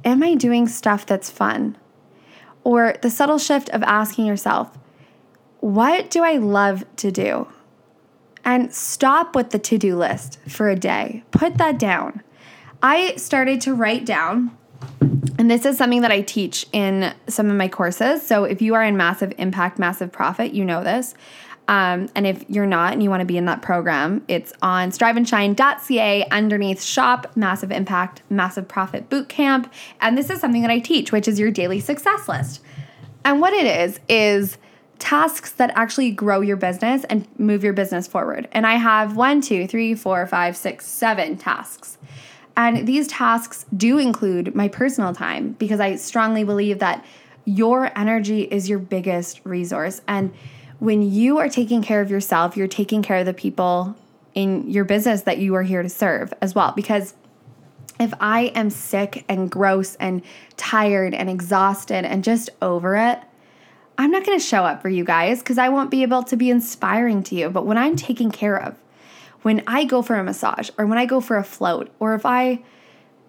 Am 0.03 0.23
I 0.23 0.33
doing 0.33 0.67
stuff 0.67 1.05
that's 1.05 1.29
fun? 1.29 1.77
Or 2.63 2.95
the 3.01 3.09
subtle 3.09 3.39
shift 3.39 3.69
of 3.69 3.83
asking 3.83 4.25
yourself, 4.25 4.77
what 5.59 6.09
do 6.09 6.23
I 6.23 6.37
love 6.37 6.83
to 6.97 7.11
do? 7.11 7.47
And 8.43 8.73
stop 8.73 9.35
with 9.35 9.51
the 9.51 9.59
to 9.59 9.77
do 9.77 9.95
list 9.95 10.39
for 10.47 10.69
a 10.69 10.75
day. 10.75 11.23
Put 11.31 11.57
that 11.57 11.77
down. 11.77 12.23
I 12.81 13.15
started 13.15 13.61
to 13.61 13.75
write 13.75 14.05
down, 14.05 14.57
and 15.37 15.49
this 15.49 15.65
is 15.65 15.77
something 15.77 16.01
that 16.01 16.11
I 16.11 16.21
teach 16.21 16.65
in 16.71 17.13
some 17.27 17.49
of 17.49 17.55
my 17.55 17.67
courses. 17.67 18.25
So 18.25 18.43
if 18.43 18.61
you 18.61 18.73
are 18.73 18.83
in 18.83 18.97
massive 18.97 19.33
impact, 19.37 19.77
massive 19.77 20.11
profit, 20.11 20.53
you 20.53 20.65
know 20.65 20.83
this. 20.83 21.13
Um, 21.67 22.09
and 22.15 22.27
if 22.27 22.43
you're 22.49 22.65
not 22.65 22.93
and 22.93 23.01
you 23.01 23.09
want 23.09 23.21
to 23.21 23.25
be 23.25 23.37
in 23.37 23.45
that 23.45 23.61
program, 23.61 24.23
it's 24.27 24.51
on 24.61 24.91
striveandshine.ca 24.91 26.27
underneath 26.29 26.83
shop, 26.83 27.31
massive 27.35 27.71
impact, 27.71 28.23
massive 28.29 28.67
profit 28.67 29.09
bootcamp. 29.09 29.69
And 30.01 30.17
this 30.17 30.29
is 30.29 30.39
something 30.39 30.61
that 30.63 30.71
I 30.71 30.79
teach, 30.79 31.11
which 31.11 31.27
is 31.27 31.39
your 31.39 31.51
daily 31.51 31.79
success 31.79 32.27
list. 32.27 32.61
And 33.23 33.39
what 33.39 33.53
it 33.53 33.65
is, 33.65 33.99
is 34.09 34.57
tasks 34.99 35.51
that 35.53 35.71
actually 35.75 36.11
grow 36.11 36.41
your 36.41 36.57
business 36.57 37.03
and 37.05 37.27
move 37.39 37.63
your 37.63 37.73
business 37.73 38.07
forward. 38.07 38.47
And 38.51 38.67
I 38.67 38.75
have 38.75 39.15
one, 39.15 39.41
two, 39.41 39.67
three, 39.67 39.95
four, 39.95 40.25
five, 40.27 40.55
six, 40.55 40.85
seven 40.85 41.37
tasks. 41.37 41.97
And 42.55 42.87
these 42.87 43.07
tasks 43.07 43.65
do 43.75 43.97
include 43.97 44.55
my 44.55 44.67
personal 44.67 45.13
time 45.13 45.53
because 45.53 45.79
I 45.79 45.95
strongly 45.95 46.43
believe 46.43 46.79
that 46.79 47.03
your 47.45 47.97
energy 47.97 48.41
is 48.43 48.69
your 48.69 48.77
biggest 48.77 49.41
resource. 49.43 50.01
And 50.07 50.33
when 50.81 51.03
you 51.03 51.37
are 51.37 51.47
taking 51.47 51.83
care 51.83 52.01
of 52.01 52.09
yourself, 52.09 52.57
you're 52.57 52.67
taking 52.67 53.03
care 53.03 53.17
of 53.17 53.27
the 53.27 53.35
people 53.35 53.95
in 54.33 54.67
your 54.67 54.83
business 54.83 55.21
that 55.21 55.37
you 55.37 55.53
are 55.53 55.61
here 55.61 55.83
to 55.83 55.89
serve 55.89 56.33
as 56.41 56.55
well. 56.55 56.71
Because 56.75 57.13
if 57.99 58.11
I 58.19 58.45
am 58.55 58.71
sick 58.71 59.23
and 59.29 59.51
gross 59.51 59.93
and 59.97 60.23
tired 60.57 61.13
and 61.13 61.29
exhausted 61.29 62.03
and 62.03 62.23
just 62.23 62.49
over 62.63 62.95
it, 62.95 63.19
I'm 63.99 64.09
not 64.09 64.25
going 64.25 64.39
to 64.39 64.43
show 64.43 64.63
up 64.63 64.81
for 64.81 64.89
you 64.89 65.03
guys 65.03 65.37
because 65.37 65.59
I 65.59 65.69
won't 65.69 65.91
be 65.91 66.01
able 66.01 66.23
to 66.23 66.35
be 66.35 66.49
inspiring 66.49 67.21
to 67.25 67.35
you. 67.35 67.51
But 67.51 67.67
when 67.67 67.77
I'm 67.77 67.95
taken 67.95 68.31
care 68.31 68.59
of, 68.59 68.75
when 69.43 69.61
I 69.67 69.83
go 69.83 70.01
for 70.01 70.15
a 70.15 70.23
massage 70.23 70.71
or 70.79 70.87
when 70.87 70.97
I 70.97 71.05
go 71.05 71.21
for 71.21 71.37
a 71.37 71.43
float 71.43 71.91
or 71.99 72.15
if 72.15 72.25
I 72.25 72.63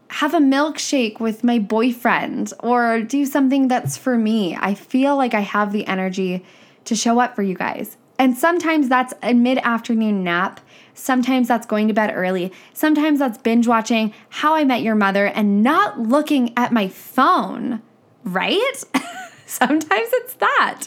have 0.08 0.32
a 0.32 0.38
milkshake 0.38 1.20
with 1.20 1.44
my 1.44 1.58
boyfriend 1.58 2.54
or 2.60 3.02
do 3.02 3.26
something 3.26 3.68
that's 3.68 3.98
for 3.98 4.16
me, 4.16 4.56
I 4.58 4.72
feel 4.72 5.18
like 5.18 5.34
I 5.34 5.40
have 5.40 5.72
the 5.72 5.86
energy 5.86 6.42
to 6.84 6.94
show 6.94 7.20
up 7.20 7.34
for 7.34 7.42
you 7.42 7.54
guys. 7.54 7.96
And 8.18 8.36
sometimes 8.36 8.88
that's 8.88 9.14
a 9.22 9.34
mid 9.34 9.58
afternoon 9.58 10.22
nap. 10.22 10.60
Sometimes 10.94 11.48
that's 11.48 11.66
going 11.66 11.88
to 11.88 11.94
bed 11.94 12.12
early. 12.14 12.52
Sometimes 12.72 13.18
that's 13.18 13.38
binge 13.38 13.66
watching 13.66 14.12
How 14.28 14.54
I 14.54 14.64
Met 14.64 14.82
Your 14.82 14.94
Mother 14.94 15.26
and 15.26 15.62
not 15.62 15.98
looking 15.98 16.52
at 16.56 16.72
my 16.72 16.88
phone, 16.88 17.82
right? 18.24 18.84
sometimes 19.46 20.08
it's 20.12 20.34
that. 20.34 20.84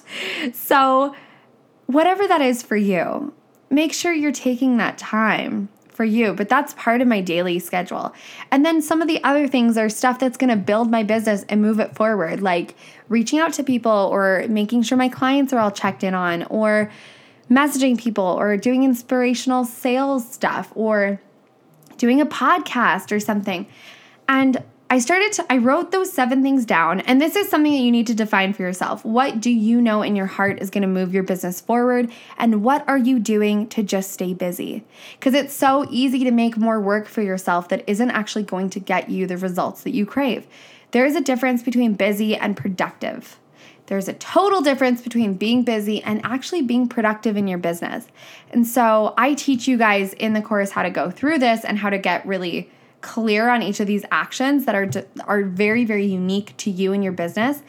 So, 0.53 1.15
whatever 1.87 2.27
that 2.27 2.41
is 2.41 2.63
for 2.63 2.77
you, 2.77 3.33
make 3.69 3.93
sure 3.93 4.13
you're 4.13 4.31
taking 4.31 4.77
that 4.77 4.97
time 4.97 5.69
for 5.95 6.03
you, 6.03 6.33
but 6.33 6.49
that's 6.49 6.73
part 6.73 7.01
of 7.01 7.07
my 7.07 7.21
daily 7.21 7.57
schedule. 7.57 8.13
And 8.51 8.65
then 8.65 8.81
some 8.81 9.01
of 9.01 9.07
the 9.07 9.23
other 9.23 9.47
things 9.47 9.77
are 9.77 9.87
stuff 9.87 10.19
that's 10.19 10.37
going 10.37 10.49
to 10.49 10.55
build 10.57 10.91
my 10.91 11.03
business 11.03 11.45
and 11.47 11.61
move 11.61 11.79
it 11.79 11.95
forward, 11.95 12.41
like 12.41 12.75
reaching 13.07 13.39
out 13.39 13.53
to 13.53 13.63
people 13.63 13.91
or 13.91 14.45
making 14.49 14.83
sure 14.83 14.97
my 14.97 15.09
clients 15.09 15.53
are 15.53 15.59
all 15.59 15.71
checked 15.71 16.03
in 16.03 16.13
on, 16.13 16.43
or 16.43 16.91
messaging 17.49 17.97
people, 17.97 18.23
or 18.23 18.57
doing 18.57 18.83
inspirational 18.83 19.63
sales 19.63 20.29
stuff, 20.29 20.71
or 20.75 21.21
doing 21.97 22.19
a 22.19 22.25
podcast 22.25 23.11
or 23.11 23.19
something. 23.19 23.65
And 24.27 24.63
I 24.95 24.99
started 24.99 25.33
to, 25.33 25.45
I 25.49 25.57
wrote 25.57 25.91
those 25.91 26.09
seven 26.09 26.41
things 26.41 26.63
down, 26.63 27.01
and 27.01 27.19
this 27.19 27.35
is 27.35 27.49
something 27.49 27.73
that 27.73 27.79
you 27.79 27.91
need 27.91 28.07
to 28.07 28.15
define 28.15 28.53
for 28.53 28.61
yourself. 28.61 29.03
What 29.03 29.41
do 29.41 29.51
you 29.51 29.81
know 29.81 30.01
in 30.01 30.15
your 30.15 30.25
heart 30.25 30.61
is 30.61 30.69
going 30.69 30.83
to 30.83 30.87
move 30.87 31.13
your 31.13 31.21
business 31.21 31.59
forward? 31.59 32.09
And 32.37 32.63
what 32.63 32.87
are 32.87 32.97
you 32.97 33.19
doing 33.19 33.67
to 33.71 33.83
just 33.83 34.11
stay 34.11 34.33
busy? 34.33 34.85
Because 35.19 35.33
it's 35.33 35.53
so 35.53 35.85
easy 35.89 36.23
to 36.23 36.31
make 36.31 36.55
more 36.55 36.79
work 36.79 37.09
for 37.09 37.21
yourself 37.21 37.67
that 37.67 37.83
isn't 37.87 38.11
actually 38.11 38.43
going 38.43 38.69
to 38.69 38.79
get 38.79 39.09
you 39.09 39.27
the 39.27 39.35
results 39.35 39.83
that 39.83 39.93
you 39.93 40.05
crave. 40.05 40.47
There 40.91 41.05
is 41.05 41.17
a 41.17 41.21
difference 41.21 41.61
between 41.61 41.95
busy 41.95 42.33
and 42.33 42.55
productive. 42.55 43.37
There's 43.87 44.07
a 44.07 44.13
total 44.13 44.61
difference 44.61 45.01
between 45.01 45.33
being 45.33 45.63
busy 45.63 46.01
and 46.03 46.21
actually 46.23 46.61
being 46.61 46.87
productive 46.87 47.35
in 47.35 47.49
your 47.49 47.59
business. 47.59 48.07
And 48.49 48.65
so 48.65 49.13
I 49.17 49.33
teach 49.33 49.67
you 49.67 49.77
guys 49.77 50.13
in 50.13 50.31
the 50.31 50.41
course 50.41 50.71
how 50.71 50.83
to 50.83 50.89
go 50.89 51.11
through 51.11 51.39
this 51.39 51.65
and 51.65 51.79
how 51.79 51.89
to 51.89 51.97
get 51.97 52.25
really 52.25 52.71
clear 53.05 53.49
on 53.49 53.61
each 53.61 53.79
of 53.79 53.87
these 53.87 54.03
actions 54.11 54.65
that 54.65 54.75
are 54.75 54.89
are 55.25 55.43
very 55.43 55.85
very 55.85 56.05
unique 56.05 56.57
to 56.57 56.71
you 56.71 56.91
and 56.91 57.03
your 57.03 57.13
business 57.13 57.61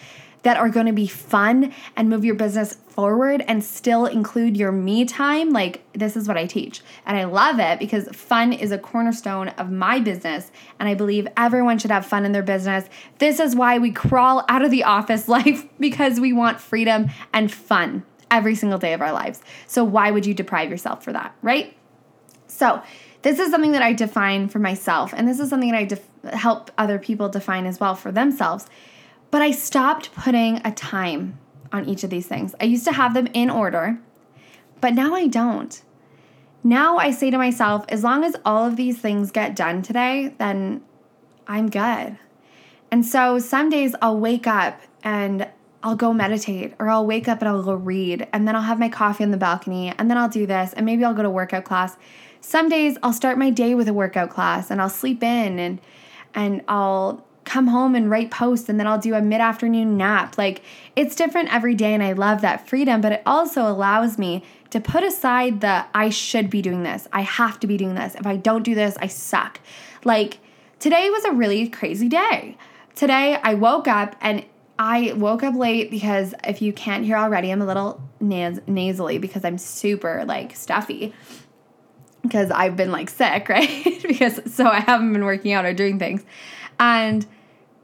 that 0.46 0.56
are 0.56 0.68
going 0.68 0.86
to 0.86 0.92
be 0.92 1.08
fun 1.08 1.74
and 1.96 2.08
move 2.08 2.24
your 2.24 2.36
business 2.36 2.74
forward 2.88 3.44
and 3.48 3.64
still 3.64 4.06
include 4.06 4.56
your 4.56 4.70
me 4.70 5.04
time. 5.04 5.50
Like 5.50 5.82
this 5.92 6.16
is 6.16 6.28
what 6.28 6.36
I 6.36 6.46
teach. 6.46 6.82
And 7.04 7.18
I 7.18 7.24
love 7.24 7.58
it 7.58 7.80
because 7.80 8.06
fun 8.14 8.52
is 8.52 8.70
a 8.70 8.78
cornerstone 8.78 9.48
of 9.48 9.72
my 9.72 9.98
business 9.98 10.52
and 10.78 10.88
I 10.88 10.94
believe 10.94 11.26
everyone 11.36 11.80
should 11.80 11.90
have 11.90 12.06
fun 12.06 12.24
in 12.24 12.30
their 12.30 12.44
business. 12.44 12.88
This 13.18 13.40
is 13.40 13.56
why 13.56 13.78
we 13.78 13.90
crawl 13.90 14.44
out 14.48 14.64
of 14.64 14.70
the 14.70 14.84
office 14.84 15.26
life 15.36 15.66
because 15.80 16.20
we 16.20 16.32
want 16.32 16.60
freedom 16.60 17.08
and 17.32 17.52
fun 17.52 18.04
every 18.30 18.54
single 18.54 18.78
day 18.78 18.92
of 18.92 19.02
our 19.02 19.12
lives. 19.12 19.42
So 19.66 19.82
why 19.82 20.12
would 20.12 20.26
you 20.26 20.32
deprive 20.32 20.70
yourself 20.70 21.02
for 21.02 21.12
that 21.12 21.34
right? 21.42 21.76
So 22.46 22.82
this 23.26 23.40
is 23.40 23.50
something 23.50 23.72
that 23.72 23.82
I 23.82 23.92
define 23.92 24.46
for 24.46 24.60
myself, 24.60 25.12
and 25.12 25.26
this 25.26 25.40
is 25.40 25.50
something 25.50 25.72
that 25.72 25.78
I 25.78 25.84
def- 25.84 26.08
help 26.32 26.70
other 26.78 26.96
people 26.96 27.28
define 27.28 27.66
as 27.66 27.80
well 27.80 27.96
for 27.96 28.12
themselves. 28.12 28.66
But 29.32 29.42
I 29.42 29.50
stopped 29.50 30.14
putting 30.14 30.64
a 30.64 30.70
time 30.70 31.36
on 31.72 31.88
each 31.88 32.04
of 32.04 32.10
these 32.10 32.28
things. 32.28 32.54
I 32.60 32.66
used 32.66 32.84
to 32.84 32.92
have 32.92 33.14
them 33.14 33.26
in 33.32 33.50
order, 33.50 33.98
but 34.80 34.94
now 34.94 35.16
I 35.16 35.26
don't. 35.26 35.82
Now 36.62 36.98
I 36.98 37.10
say 37.10 37.30
to 37.30 37.36
myself, 37.36 37.84
as 37.88 38.04
long 38.04 38.22
as 38.22 38.36
all 38.44 38.64
of 38.64 38.76
these 38.76 38.98
things 38.98 39.32
get 39.32 39.56
done 39.56 39.82
today, 39.82 40.32
then 40.38 40.82
I'm 41.48 41.68
good. 41.68 42.18
And 42.92 43.04
so 43.04 43.40
some 43.40 43.70
days 43.70 43.96
I'll 44.00 44.20
wake 44.20 44.46
up 44.46 44.80
and 45.02 45.48
I'll 45.82 45.96
go 45.96 46.12
meditate, 46.12 46.74
or 46.78 46.88
I'll 46.88 47.04
wake 47.04 47.26
up 47.26 47.40
and 47.40 47.48
I'll 47.48 47.64
go 47.64 47.74
read, 47.74 48.28
and 48.32 48.46
then 48.46 48.54
I'll 48.54 48.62
have 48.62 48.78
my 48.78 48.88
coffee 48.88 49.24
on 49.24 49.32
the 49.32 49.36
balcony, 49.36 49.92
and 49.98 50.08
then 50.08 50.16
I'll 50.16 50.28
do 50.28 50.46
this, 50.46 50.72
and 50.74 50.86
maybe 50.86 51.04
I'll 51.04 51.14
go 51.14 51.24
to 51.24 51.30
workout 51.30 51.64
class. 51.64 51.96
Some 52.46 52.68
days 52.68 52.96
I'll 53.02 53.12
start 53.12 53.38
my 53.38 53.50
day 53.50 53.74
with 53.74 53.88
a 53.88 53.92
workout 53.92 54.30
class 54.30 54.70
and 54.70 54.80
I'll 54.80 54.88
sleep 54.88 55.20
in 55.24 55.58
and 55.58 55.80
and 56.32 56.62
I'll 56.68 57.26
come 57.42 57.66
home 57.66 57.96
and 57.96 58.08
write 58.08 58.30
posts 58.30 58.68
and 58.68 58.78
then 58.78 58.86
I'll 58.86 59.00
do 59.00 59.16
a 59.16 59.20
mid-afternoon 59.20 59.96
nap. 59.96 60.38
Like 60.38 60.62
it's 60.94 61.16
different 61.16 61.52
every 61.52 61.74
day 61.74 61.92
and 61.92 62.04
I 62.04 62.12
love 62.12 62.42
that 62.42 62.68
freedom, 62.68 63.00
but 63.00 63.10
it 63.10 63.22
also 63.26 63.62
allows 63.66 64.16
me 64.16 64.44
to 64.70 64.78
put 64.78 65.02
aside 65.02 65.60
the 65.60 65.86
I 65.92 66.08
should 66.08 66.48
be 66.48 66.62
doing 66.62 66.84
this. 66.84 67.08
I 67.12 67.22
have 67.22 67.58
to 67.60 67.66
be 67.66 67.76
doing 67.76 67.96
this. 67.96 68.14
If 68.14 68.28
I 68.28 68.36
don't 68.36 68.62
do 68.62 68.76
this, 68.76 68.96
I 69.00 69.08
suck. 69.08 69.58
Like 70.04 70.38
today 70.78 71.10
was 71.10 71.24
a 71.24 71.32
really 71.32 71.68
crazy 71.68 72.08
day. 72.08 72.56
Today 72.94 73.40
I 73.42 73.54
woke 73.54 73.88
up 73.88 74.14
and 74.20 74.46
I 74.78 75.14
woke 75.16 75.42
up 75.42 75.56
late 75.56 75.90
because 75.90 76.32
if 76.44 76.62
you 76.62 76.72
can't 76.72 77.04
hear 77.04 77.16
already, 77.16 77.50
I'm 77.50 77.60
a 77.60 77.66
little 77.66 78.00
nas- 78.20 78.60
nasally 78.68 79.18
because 79.18 79.44
I'm 79.44 79.58
super 79.58 80.24
like 80.24 80.54
stuffy 80.54 81.12
because 82.26 82.50
I've 82.50 82.76
been 82.76 82.92
like 82.92 83.10
sick, 83.10 83.48
right? 83.48 84.02
because 84.02 84.40
so 84.52 84.66
I 84.66 84.80
haven't 84.80 85.12
been 85.12 85.24
working 85.24 85.52
out 85.52 85.64
or 85.64 85.72
doing 85.72 85.98
things. 85.98 86.24
And 86.78 87.26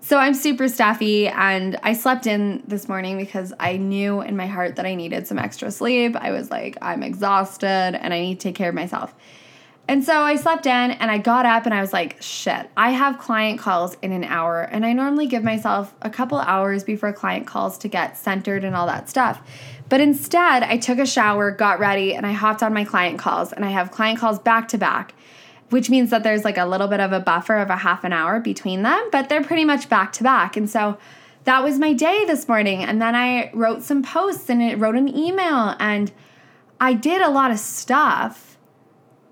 so 0.00 0.18
I'm 0.18 0.34
super 0.34 0.68
stuffy 0.68 1.28
and 1.28 1.78
I 1.84 1.92
slept 1.92 2.26
in 2.26 2.64
this 2.66 2.88
morning 2.88 3.16
because 3.16 3.52
I 3.61 3.76
knew 3.76 4.20
in 4.20 4.37
my 4.37 4.46
heart 4.46 4.76
that 4.76 4.84
I 4.84 4.96
needed 4.96 5.28
some 5.28 5.38
extra 5.38 5.70
sleep. 5.70 6.16
I 6.16 6.32
was 6.32 6.50
like, 6.50 6.76
I'm 6.82 7.04
exhausted 7.04 7.66
and 7.66 8.12
I 8.12 8.20
need 8.20 8.40
to 8.40 8.49
take 8.49 8.56
care 8.56 8.70
of 8.70 8.75
myself. 8.75 9.14
And 9.88 10.04
so 10.04 10.20
I 10.20 10.37
slept 10.37 10.66
in 10.66 10.72
and 10.92 11.11
I 11.11 11.18
got 11.18 11.44
up 11.46 11.66
and 11.66 11.75
I 11.75 11.80
was 11.80 11.92
like, 11.92 12.20
shit, 12.20 12.68
I 12.76 12.90
have 12.90 13.18
client 13.18 13.61
calls 13.61 13.96
in 14.02 14.12
an 14.12 14.25
hour. 14.25 14.62
And 14.62 14.87
I 14.87 14.92
normally 14.92 15.26
give 15.26 15.42
myself 15.42 15.94
a 16.02 16.11
couple 16.11 16.38
hours 16.38 16.84
before 16.84 17.12
client 17.12 17.46
calls 17.46 17.78
to 17.78 17.88
get 17.88 18.16
centered 18.16 18.64
and 18.64 18.75
all 18.75 18.87
that 18.87 19.08
stuff. 19.08 19.40
But 19.92 20.00
instead, 20.00 20.62
I 20.62 20.78
took 20.78 20.99
a 20.99 21.04
shower, 21.04 21.50
got 21.50 21.78
ready, 21.78 22.14
and 22.14 22.26
I 22.26 22.32
hopped 22.32 22.62
on 22.62 22.72
my 22.72 22.82
client 22.82 23.18
calls. 23.18 23.52
And 23.52 23.62
I 23.62 23.68
have 23.68 23.90
client 23.90 24.18
calls 24.18 24.38
back 24.38 24.68
to 24.68 24.78
back, 24.78 25.14
which 25.68 25.90
means 25.90 26.08
that 26.08 26.22
there's 26.22 26.44
like 26.44 26.56
a 26.56 26.64
little 26.64 26.88
bit 26.88 26.99
of 26.99 27.12
a 27.12 27.20
buffer 27.20 27.58
of 27.58 27.68
a 27.68 27.76
half 27.76 28.02
an 28.02 28.11
hour 28.11 28.40
between 28.40 28.84
them, 28.84 29.11
but 29.12 29.28
they're 29.28 29.44
pretty 29.44 29.66
much 29.66 29.90
back 29.90 30.11
to 30.14 30.22
back. 30.22 30.56
And 30.56 30.70
so 30.70 30.96
that 31.44 31.62
was 31.62 31.78
my 31.78 31.92
day 31.92 32.25
this 32.25 32.49
morning. 32.49 32.82
And 32.82 33.02
then 33.02 33.14
I 33.14 33.50
wrote 33.52 33.82
some 33.82 34.02
posts 34.02 34.49
and 34.49 34.80
wrote 34.80 34.96
an 34.96 35.14
email 35.14 35.76
and 35.78 36.11
I 36.80 36.94
did 36.94 37.20
a 37.20 37.28
lot 37.28 37.50
of 37.50 37.58
stuff. 37.58 38.56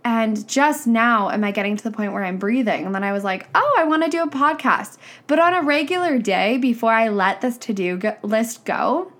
And 0.05 0.47
just 0.47 0.87
now 0.87 1.31
am 1.31 1.43
I 1.43 1.53
getting 1.53 1.79
to 1.79 1.85
the 1.85 1.91
point 1.91 2.13
where 2.13 2.25
I'm 2.25 2.37
breathing. 2.37 2.85
And 2.85 2.95
then 2.95 3.03
I 3.03 3.13
was 3.13 3.25
like, 3.25 3.49
oh, 3.55 3.77
I 3.79 3.85
want 3.85 4.05
to 4.05 4.11
do 4.11 4.23
a 4.25 4.29
podcast. 4.29 4.99
But 5.27 5.39
on 5.39 5.55
a 5.55 5.63
regular 5.63 6.19
day, 6.19 6.59
before 6.59 6.93
I 6.93 7.09
let 7.09 7.41
this 7.41 7.57
to 7.57 7.73
do 7.73 7.99
list 8.23 8.67
go, 8.67 9.15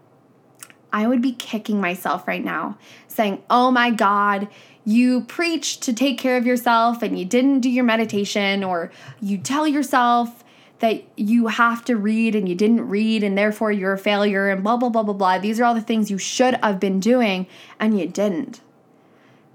I 0.93 1.07
would 1.07 1.23
be 1.23 1.33
kicking 1.33 1.81
myself 1.81 2.27
right 2.27 2.45
now, 2.45 2.79
saying, 3.09 3.43
Oh 3.49 3.71
my 3.71 3.91
God, 3.91 4.49
you 4.85 5.23
preach 5.23 5.81
to 5.81 5.93
take 5.93 6.19
care 6.19 6.37
of 6.37 6.47
yourself 6.47 7.03
and 7.03 7.19
you 7.19 7.25
didn't 7.25 7.61
do 7.61 7.71
your 7.71 7.85
meditation, 7.85 8.65
or 8.65 8.91
you 9.21 9.39
tell 9.39 9.67
yourself 9.67 10.43
that 10.81 11.05
you 11.17 11.49
have 11.49 11.85
to 11.85 11.97
read 11.97 12.35
and 12.35 12.49
you 12.49 12.55
didn't 12.55 12.89
read 12.89 13.23
and 13.23 13.37
therefore 13.37 13.71
you're 13.71 13.93
a 13.93 13.99
failure 13.99 14.49
and 14.49 14.63
blah, 14.63 14.77
blah, 14.77 14.89
blah, 14.89 15.03
blah, 15.03 15.15
blah. 15.15 15.39
These 15.39 15.61
are 15.61 15.65
all 15.65 15.75
the 15.75 15.81
things 15.81 16.11
you 16.11 16.19
should 16.19 16.55
have 16.63 16.81
been 16.81 17.01
doing 17.01 17.47
and 17.79 17.99
you 17.99 18.07
didn't. 18.07 18.61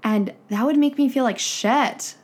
And 0.04 0.32
that 0.48 0.64
would 0.64 0.78
make 0.78 0.96
me 0.96 1.08
feel 1.08 1.24
like 1.24 1.38
shit. 1.38 2.14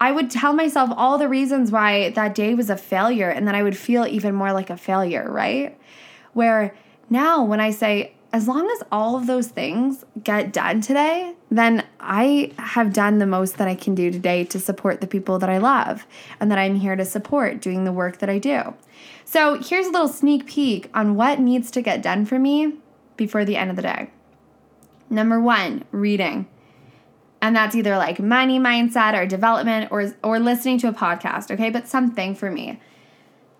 I 0.00 0.10
would 0.10 0.28
tell 0.28 0.52
myself 0.52 0.90
all 0.96 1.18
the 1.18 1.28
reasons 1.28 1.70
why 1.70 2.10
that 2.10 2.34
day 2.34 2.54
was 2.54 2.68
a 2.68 2.76
failure 2.76 3.30
and 3.30 3.46
then 3.46 3.54
I 3.54 3.62
would 3.62 3.76
feel 3.76 4.04
even 4.06 4.34
more 4.34 4.52
like 4.52 4.70
a 4.70 4.76
failure, 4.76 5.30
right? 5.30 5.78
Where 6.32 6.74
now 7.08 7.44
when 7.44 7.60
I 7.60 7.70
say, 7.70 8.14
as 8.32 8.48
long 8.48 8.68
as 8.70 8.82
all 8.90 9.14
of 9.16 9.26
those 9.26 9.48
things 9.48 10.04
get 10.22 10.52
done 10.52 10.80
today, 10.80 11.34
then 11.50 11.84
I 12.00 12.52
have 12.58 12.92
done 12.92 13.18
the 13.18 13.26
most 13.26 13.58
that 13.58 13.68
I 13.68 13.74
can 13.74 13.94
do 13.94 14.10
today 14.10 14.44
to 14.44 14.58
support 14.58 15.02
the 15.02 15.06
people 15.06 15.38
that 15.38 15.50
I 15.50 15.58
love 15.58 16.06
and 16.40 16.50
that 16.50 16.58
I'm 16.58 16.76
here 16.76 16.96
to 16.96 17.04
support 17.04 17.60
doing 17.60 17.84
the 17.84 17.92
work 17.92 18.18
that 18.18 18.30
I 18.30 18.38
do. 18.38 18.74
So, 19.24 19.60
here's 19.60 19.86
a 19.86 19.90
little 19.90 20.08
sneak 20.08 20.46
peek 20.46 20.90
on 20.94 21.14
what 21.14 21.40
needs 21.40 21.70
to 21.72 21.82
get 21.82 22.02
done 22.02 22.24
for 22.24 22.38
me 22.38 22.74
before 23.16 23.44
the 23.44 23.56
end 23.56 23.70
of 23.70 23.76
the 23.76 23.82
day. 23.82 24.10
Number 25.10 25.38
one, 25.40 25.84
reading. 25.90 26.48
And 27.42 27.54
that's 27.54 27.74
either 27.74 27.98
like 27.98 28.18
money 28.18 28.58
mindset 28.58 29.14
or 29.14 29.26
development 29.26 29.90
or, 29.90 30.14
or 30.22 30.38
listening 30.38 30.78
to 30.78 30.88
a 30.88 30.92
podcast, 30.92 31.50
okay? 31.50 31.70
But 31.70 31.88
something 31.88 32.34
for 32.34 32.50
me. 32.50 32.80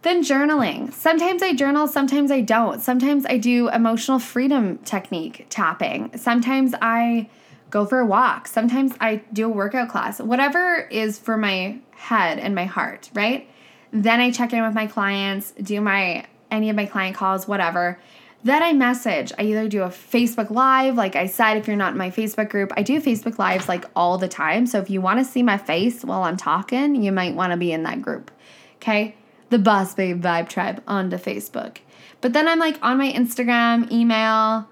Then 0.03 0.23
journaling. 0.25 0.93
Sometimes 0.93 1.43
I 1.43 1.55
journal, 1.55 1.87
sometimes 1.87 2.33
I 2.33 2.41
don't. 2.41 2.81
Sometimes 2.81 3.25
I 3.25 3.39
do 3.39 3.69
emotional 3.69 4.19
freedom 4.19 4.79
technique 4.79 5.47
tapping. 5.49 6.17
Sometimes 6.17 6.75
I 6.83 7.31
go 7.71 7.87
for 7.87 8.01
a 8.01 8.07
walk. 8.07 8.49
Sometimes 8.49 8.95
I 9.01 9.23
do 9.33 9.47
a 9.47 9.49
workout 9.49 9.89
class. 9.89 10.21
Whatever 10.21 10.89
is 10.91 11.19
for 11.19 11.37
my 11.37 11.79
head 11.93 12.41
and 12.41 12.55
my 12.55 12.65
heart, 12.65 13.11
right? 13.15 13.49
Then 13.93 14.21
I 14.21 14.33
check 14.33 14.53
in 14.53 14.65
with 14.65 14.75
my 14.75 14.87
clients, 14.87 15.53
do 15.53 15.81
my 15.81 16.27
any 16.51 16.69
of 16.69 16.77
my 16.77 16.87
client 16.87 17.17
calls, 17.17 17.47
whatever. 17.47 17.99
Then 18.45 18.63
I 18.63 18.73
message. 18.73 19.33
I 19.39 19.43
either 19.45 19.69
do 19.69 19.83
a 19.83 19.89
Facebook 19.89 20.51
Live, 20.51 20.97
like 20.97 21.15
I 21.15 21.27
said, 21.27 21.57
if 21.57 21.69
you're 21.69 21.77
not 21.77 21.93
in 21.93 21.99
my 21.99 22.11
Facebook 22.11 22.51
group, 22.51 22.73
I 22.77 22.83
do 22.83 23.01
Facebook 23.01 23.39
Lives 23.39 23.69
like 23.69 23.85
all 23.95 24.19
the 24.19 24.29
time. 24.29 24.67
So 24.67 24.81
if 24.81 24.91
you 24.91 25.01
want 25.01 25.21
to 25.21 25.25
see 25.25 25.45
my 25.45 25.57
face 25.57 26.05
while 26.05 26.25
I'm 26.25 26.37
talking, 26.37 27.01
you 27.03 27.13
might 27.13 27.37
want 27.37 27.53
to 27.53 27.57
be 27.57 27.73
in 27.73 27.85
that 27.85 28.03
group. 28.03 28.33
Okay? 28.77 29.15
The 29.53 29.59
Boss 29.59 29.95
Babe 29.95 30.23
Vibe 30.23 30.49
Tribe 30.49 30.83
onto 30.87 31.17
Facebook. 31.17 31.79
But 32.21 32.33
then 32.33 32.49
I'm 32.49 32.59
like 32.59 32.79
on 32.83 32.99
my 32.99 33.13
Instagram, 33.13 33.91
email. 33.91 34.69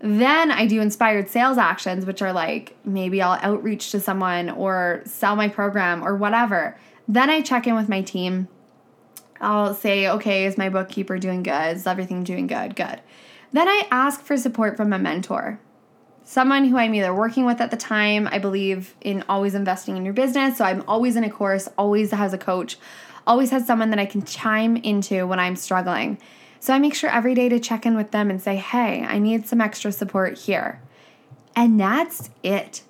Then 0.00 0.50
I 0.50 0.66
do 0.66 0.80
inspired 0.80 1.28
sales 1.28 1.58
actions, 1.58 2.04
which 2.04 2.22
are 2.22 2.32
like 2.32 2.76
maybe 2.84 3.22
I'll 3.22 3.38
outreach 3.42 3.92
to 3.92 4.00
someone 4.00 4.50
or 4.50 5.02
sell 5.04 5.36
my 5.36 5.48
program 5.48 6.02
or 6.02 6.16
whatever. 6.16 6.76
Then 7.06 7.30
I 7.30 7.42
check 7.42 7.66
in 7.66 7.76
with 7.76 7.88
my 7.88 8.02
team 8.02 8.48
I'll 9.42 9.74
say, 9.74 10.08
okay, 10.08 10.46
is 10.46 10.56
my 10.56 10.68
bookkeeper 10.68 11.18
doing 11.18 11.42
good? 11.42 11.76
Is 11.76 11.86
everything 11.86 12.22
doing 12.22 12.46
good? 12.46 12.76
Good. 12.76 13.00
Then 13.52 13.68
I 13.68 13.86
ask 13.90 14.22
for 14.22 14.36
support 14.36 14.76
from 14.76 14.92
a 14.92 14.98
mentor, 14.98 15.60
someone 16.24 16.64
who 16.64 16.78
I'm 16.78 16.94
either 16.94 17.12
working 17.12 17.44
with 17.44 17.60
at 17.60 17.72
the 17.72 17.76
time. 17.76 18.28
I 18.30 18.38
believe 18.38 18.94
in 19.00 19.24
always 19.28 19.54
investing 19.56 19.96
in 19.96 20.04
your 20.04 20.14
business. 20.14 20.58
So 20.58 20.64
I'm 20.64 20.84
always 20.86 21.16
in 21.16 21.24
a 21.24 21.30
course, 21.30 21.68
always 21.76 22.12
has 22.12 22.32
a 22.32 22.38
coach, 22.38 22.78
always 23.26 23.50
has 23.50 23.66
someone 23.66 23.90
that 23.90 23.98
I 23.98 24.06
can 24.06 24.24
chime 24.24 24.76
into 24.76 25.26
when 25.26 25.38
I'm 25.38 25.56
struggling. 25.56 26.18
So 26.60 26.72
I 26.72 26.78
make 26.78 26.94
sure 26.94 27.10
every 27.10 27.34
day 27.34 27.48
to 27.48 27.58
check 27.58 27.86
in 27.86 27.96
with 27.96 28.12
them 28.12 28.30
and 28.30 28.40
say, 28.40 28.56
hey, 28.56 29.02
I 29.02 29.18
need 29.18 29.46
some 29.46 29.60
extra 29.60 29.90
support 29.90 30.38
here. 30.38 30.80
And 31.56 31.78
that's 31.78 32.30
it. 32.42 32.82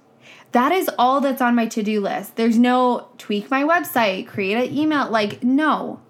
That 0.53 0.73
is 0.73 0.91
all 0.99 1.21
that's 1.21 1.41
on 1.41 1.55
my 1.55 1.67
to 1.67 1.83
do 1.83 2.01
list. 2.01 2.37
There's 2.37 2.59
no 2.59 3.09
tweak 3.17 3.51
my 3.51 3.63
website, 3.63 4.29
create 4.29 4.69
an 4.69 4.77
email. 4.77 5.11
Like, 5.11 5.43
no, 5.43 6.01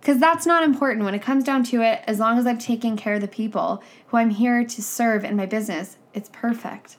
because 0.00 0.18
that's 0.18 0.46
not 0.46 0.64
important 0.64 1.04
when 1.04 1.14
it 1.14 1.22
comes 1.22 1.44
down 1.44 1.62
to 1.64 1.82
it. 1.82 2.02
As 2.06 2.18
long 2.18 2.38
as 2.38 2.46
I've 2.46 2.58
taken 2.58 2.96
care 2.96 3.14
of 3.14 3.20
the 3.20 3.28
people 3.28 3.82
who 4.08 4.16
I'm 4.16 4.30
here 4.30 4.64
to 4.64 4.82
serve 4.82 5.24
in 5.24 5.36
my 5.36 5.46
business, 5.46 5.96
it's 6.14 6.30
perfect. 6.32 6.96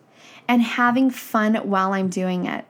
And 0.47 0.61
having 0.61 1.09
fun 1.09 1.55
while 1.55 1.93
I'm 1.93 2.09
doing 2.09 2.45
it. 2.45 2.65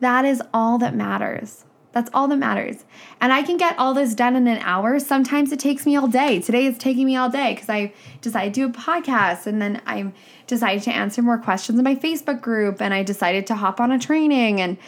That 0.00 0.24
is 0.24 0.42
all 0.52 0.78
that 0.78 0.94
matters. 0.94 1.64
That's 1.92 2.10
all 2.14 2.28
that 2.28 2.36
matters. 2.36 2.84
And 3.20 3.32
I 3.32 3.42
can 3.42 3.56
get 3.56 3.76
all 3.78 3.94
this 3.94 4.14
done 4.14 4.36
in 4.36 4.46
an 4.46 4.58
hour. 4.58 5.00
Sometimes 5.00 5.50
it 5.50 5.58
takes 5.58 5.84
me 5.84 5.96
all 5.96 6.06
day. 6.06 6.40
Today 6.40 6.66
it's 6.66 6.78
taking 6.78 7.04
me 7.04 7.16
all 7.16 7.28
day 7.28 7.54
because 7.54 7.68
I 7.68 7.92
decided 8.20 8.54
to 8.54 8.60
do 8.60 8.66
a 8.66 8.72
podcast 8.72 9.46
and 9.46 9.60
then 9.60 9.82
I 9.86 10.12
decided 10.46 10.84
to 10.84 10.92
answer 10.92 11.20
more 11.20 11.38
questions 11.38 11.78
in 11.78 11.84
my 11.84 11.96
Facebook 11.96 12.40
group 12.40 12.80
and 12.80 12.94
I 12.94 13.02
decided 13.02 13.46
to 13.48 13.56
hop 13.56 13.80
on 13.80 13.90
a 13.90 13.98
training. 13.98 14.60
And 14.60 14.78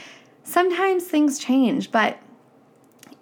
sometimes 0.45 1.05
things 1.05 1.39
change, 1.39 1.91
but 1.91 2.19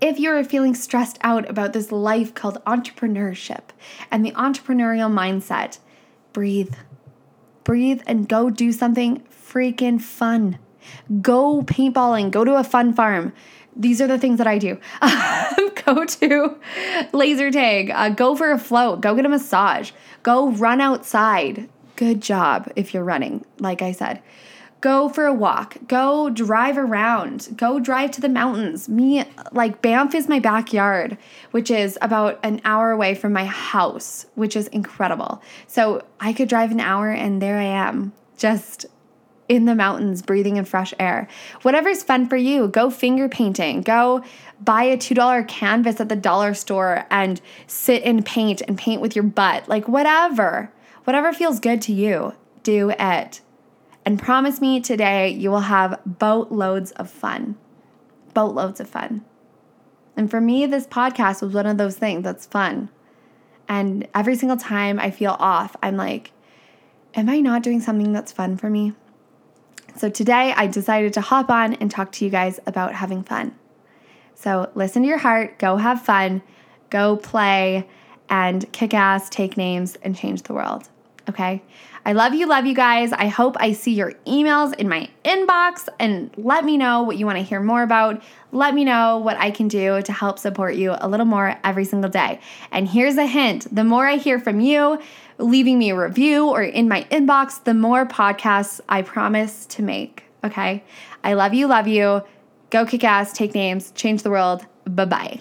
if 0.00 0.18
you're 0.18 0.42
feeling 0.44 0.74
stressed 0.74 1.18
out 1.22 1.48
about 1.48 1.72
this 1.72 1.92
life 1.92 2.34
called 2.34 2.62
entrepreneurship 2.64 3.64
and 4.10 4.24
the 4.24 4.32
entrepreneurial 4.32 5.12
mindset, 5.12 5.78
breathe. 6.32 6.74
Breathe 7.64 8.02
and 8.06 8.28
go 8.28 8.50
do 8.50 8.72
something 8.72 9.22
freaking 9.30 10.00
fun. 10.00 10.58
Go 11.20 11.62
paintballing, 11.62 12.30
go 12.30 12.44
to 12.44 12.56
a 12.56 12.64
fun 12.64 12.94
farm. 12.94 13.32
These 13.80 14.00
are 14.00 14.06
the 14.06 14.18
things 14.18 14.38
that 14.38 14.46
I 14.46 14.58
do. 14.58 14.78
go 15.84 16.04
to 16.04 16.58
laser 17.12 17.50
tag, 17.50 17.90
uh, 17.90 18.10
go 18.10 18.36
for 18.36 18.52
a 18.52 18.58
float, 18.58 19.00
go 19.00 19.14
get 19.14 19.26
a 19.26 19.28
massage, 19.28 19.90
go 20.22 20.50
run 20.50 20.80
outside. 20.80 21.68
Good 21.96 22.20
job 22.20 22.70
if 22.76 22.94
you're 22.94 23.04
running, 23.04 23.44
like 23.58 23.82
I 23.82 23.92
said 23.92 24.22
go 24.80 25.08
for 25.08 25.26
a 25.26 25.32
walk, 25.32 25.76
go 25.86 26.30
drive 26.30 26.78
around, 26.78 27.48
go 27.56 27.78
drive 27.78 28.10
to 28.12 28.20
the 28.20 28.28
mountains. 28.28 28.88
Me, 28.88 29.24
like 29.52 29.82
Banff 29.82 30.14
is 30.14 30.28
my 30.28 30.38
backyard, 30.38 31.18
which 31.50 31.70
is 31.70 31.98
about 32.00 32.38
an 32.42 32.60
hour 32.64 32.90
away 32.90 33.14
from 33.14 33.32
my 33.32 33.44
house, 33.44 34.26
which 34.34 34.56
is 34.56 34.68
incredible. 34.68 35.42
So 35.66 36.02
I 36.18 36.32
could 36.32 36.48
drive 36.48 36.70
an 36.70 36.80
hour 36.80 37.10
and 37.10 37.42
there 37.42 37.58
I 37.58 37.64
am, 37.64 38.12
just 38.38 38.86
in 39.50 39.64
the 39.64 39.74
mountains, 39.74 40.22
breathing 40.22 40.56
in 40.56 40.64
fresh 40.64 40.94
air. 41.00 41.26
Whatever's 41.62 42.04
fun 42.04 42.28
for 42.28 42.36
you, 42.36 42.68
go 42.68 42.88
finger 42.88 43.28
painting, 43.28 43.82
go 43.82 44.22
buy 44.60 44.84
a 44.84 44.96
$2 44.96 45.48
canvas 45.48 46.00
at 46.00 46.08
the 46.08 46.14
dollar 46.14 46.54
store 46.54 47.04
and 47.10 47.40
sit 47.66 48.04
and 48.04 48.24
paint 48.24 48.62
and 48.68 48.78
paint 48.78 49.00
with 49.00 49.16
your 49.16 49.24
butt. 49.24 49.68
Like, 49.68 49.88
whatever, 49.88 50.72
whatever 51.02 51.32
feels 51.32 51.58
good 51.58 51.82
to 51.82 51.92
you, 51.92 52.32
do 52.62 52.90
it. 52.96 53.40
And 54.06 54.20
promise 54.20 54.60
me 54.60 54.80
today 54.80 55.30
you 55.30 55.50
will 55.50 55.60
have 55.60 56.00
boatloads 56.06 56.92
of 56.92 57.10
fun. 57.10 57.56
Boatloads 58.32 58.78
of 58.78 58.88
fun. 58.88 59.24
And 60.16 60.30
for 60.30 60.40
me, 60.40 60.64
this 60.66 60.86
podcast 60.86 61.42
was 61.42 61.54
one 61.54 61.66
of 61.66 61.76
those 61.76 61.96
things 61.96 62.22
that's 62.22 62.46
fun. 62.46 62.88
And 63.68 64.06
every 64.14 64.36
single 64.36 64.56
time 64.56 65.00
I 65.00 65.10
feel 65.10 65.36
off, 65.40 65.74
I'm 65.82 65.96
like, 65.96 66.30
am 67.14 67.28
I 67.28 67.40
not 67.40 67.64
doing 67.64 67.80
something 67.80 68.12
that's 68.12 68.30
fun 68.30 68.56
for 68.56 68.70
me? 68.70 68.94
So 69.96 70.08
today 70.08 70.52
I 70.56 70.66
decided 70.66 71.12
to 71.14 71.20
hop 71.20 71.50
on 71.50 71.74
and 71.74 71.90
talk 71.90 72.12
to 72.12 72.24
you 72.24 72.30
guys 72.30 72.60
about 72.66 72.94
having 72.94 73.22
fun. 73.22 73.54
So 74.34 74.70
listen 74.74 75.02
to 75.02 75.08
your 75.08 75.18
heart, 75.18 75.58
go 75.58 75.76
have 75.76 76.02
fun, 76.02 76.42
go 76.88 77.16
play, 77.16 77.86
and 78.28 78.70
kick 78.72 78.94
ass, 78.94 79.28
take 79.28 79.56
names, 79.56 79.96
and 80.02 80.16
change 80.16 80.42
the 80.44 80.54
world. 80.54 80.88
Okay? 81.28 81.62
I 82.04 82.12
love 82.12 82.34
you, 82.34 82.46
love 82.46 82.66
you 82.66 82.74
guys. 82.74 83.12
I 83.12 83.28
hope 83.28 83.56
I 83.60 83.72
see 83.72 83.92
your 83.92 84.12
emails 84.26 84.74
in 84.74 84.88
my 84.88 85.08
inbox 85.24 85.88
and 85.98 86.30
let 86.36 86.64
me 86.64 86.76
know 86.76 87.02
what 87.02 87.18
you 87.18 87.26
want 87.26 87.38
to 87.38 87.44
hear 87.44 87.60
more 87.60 87.82
about. 87.82 88.22
Let 88.52 88.74
me 88.74 88.84
know 88.84 89.18
what 89.18 89.36
I 89.36 89.50
can 89.50 89.68
do 89.68 90.00
to 90.02 90.12
help 90.12 90.38
support 90.38 90.74
you 90.74 90.96
a 90.98 91.08
little 91.08 91.26
more 91.26 91.58
every 91.62 91.84
single 91.84 92.10
day. 92.10 92.40
And 92.70 92.88
here's 92.88 93.16
a 93.16 93.26
hint 93.26 93.74
the 93.74 93.84
more 93.84 94.06
I 94.06 94.16
hear 94.16 94.38
from 94.38 94.60
you, 94.60 95.00
leaving 95.38 95.78
me 95.78 95.90
a 95.90 95.96
review 95.96 96.48
or 96.48 96.62
in 96.62 96.88
my 96.88 97.04
inbox, 97.10 97.62
the 97.62 97.74
more 97.74 98.06
podcasts 98.06 98.80
I 98.88 99.02
promise 99.02 99.66
to 99.66 99.82
make. 99.82 100.24
Okay? 100.42 100.82
I 101.22 101.34
love 101.34 101.52
you, 101.52 101.66
love 101.66 101.86
you. 101.86 102.22
Go 102.70 102.86
kick 102.86 103.04
ass, 103.04 103.32
take 103.32 103.54
names, 103.54 103.90
change 103.92 104.22
the 104.22 104.30
world. 104.30 104.64
Bye 104.84 105.04
bye. 105.04 105.40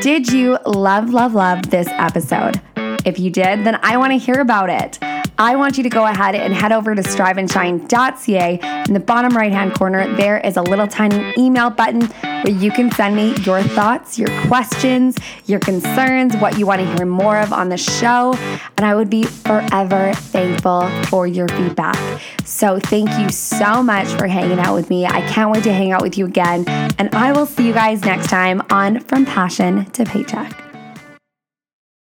Did 0.00 0.32
you 0.32 0.58
love, 0.66 1.10
love, 1.10 1.34
love 1.34 1.70
this 1.70 1.86
episode? 1.88 2.60
If 3.04 3.18
you 3.18 3.30
did, 3.30 3.64
then 3.64 3.78
I 3.82 3.96
want 3.96 4.12
to 4.12 4.18
hear 4.18 4.40
about 4.40 4.70
it. 4.70 4.98
I 5.40 5.56
want 5.56 5.78
you 5.78 5.82
to 5.84 5.88
go 5.88 6.04
ahead 6.04 6.34
and 6.34 6.52
head 6.52 6.70
over 6.70 6.94
to 6.94 7.00
striveandshine.ca. 7.00 8.84
In 8.86 8.92
the 8.92 9.00
bottom 9.00 9.34
right 9.34 9.50
hand 9.50 9.72
corner, 9.72 10.06
there 10.16 10.38
is 10.38 10.58
a 10.58 10.62
little 10.62 10.86
tiny 10.86 11.32
email 11.38 11.70
button 11.70 12.02
where 12.42 12.52
you 12.52 12.70
can 12.70 12.90
send 12.92 13.16
me 13.16 13.34
your 13.36 13.62
thoughts, 13.62 14.18
your 14.18 14.28
questions, 14.48 15.16
your 15.46 15.58
concerns, 15.58 16.36
what 16.36 16.58
you 16.58 16.66
want 16.66 16.82
to 16.82 16.94
hear 16.94 17.06
more 17.06 17.38
of 17.38 17.54
on 17.54 17.70
the 17.70 17.78
show. 17.78 18.34
And 18.76 18.84
I 18.84 18.94
would 18.94 19.08
be 19.08 19.22
forever 19.22 20.12
thankful 20.12 20.90
for 21.04 21.26
your 21.26 21.48
feedback. 21.48 22.20
So 22.44 22.78
thank 22.78 23.08
you 23.18 23.30
so 23.30 23.82
much 23.82 24.08
for 24.08 24.26
hanging 24.26 24.58
out 24.58 24.74
with 24.74 24.90
me. 24.90 25.06
I 25.06 25.22
can't 25.30 25.50
wait 25.50 25.64
to 25.64 25.72
hang 25.72 25.90
out 25.90 26.02
with 26.02 26.18
you 26.18 26.26
again. 26.26 26.68
And 26.98 27.14
I 27.14 27.32
will 27.32 27.46
see 27.46 27.66
you 27.66 27.72
guys 27.72 28.02
next 28.02 28.28
time 28.28 28.62
on 28.68 29.00
From 29.00 29.24
Passion 29.24 29.86
to 29.92 30.04
Paycheck. 30.04 30.69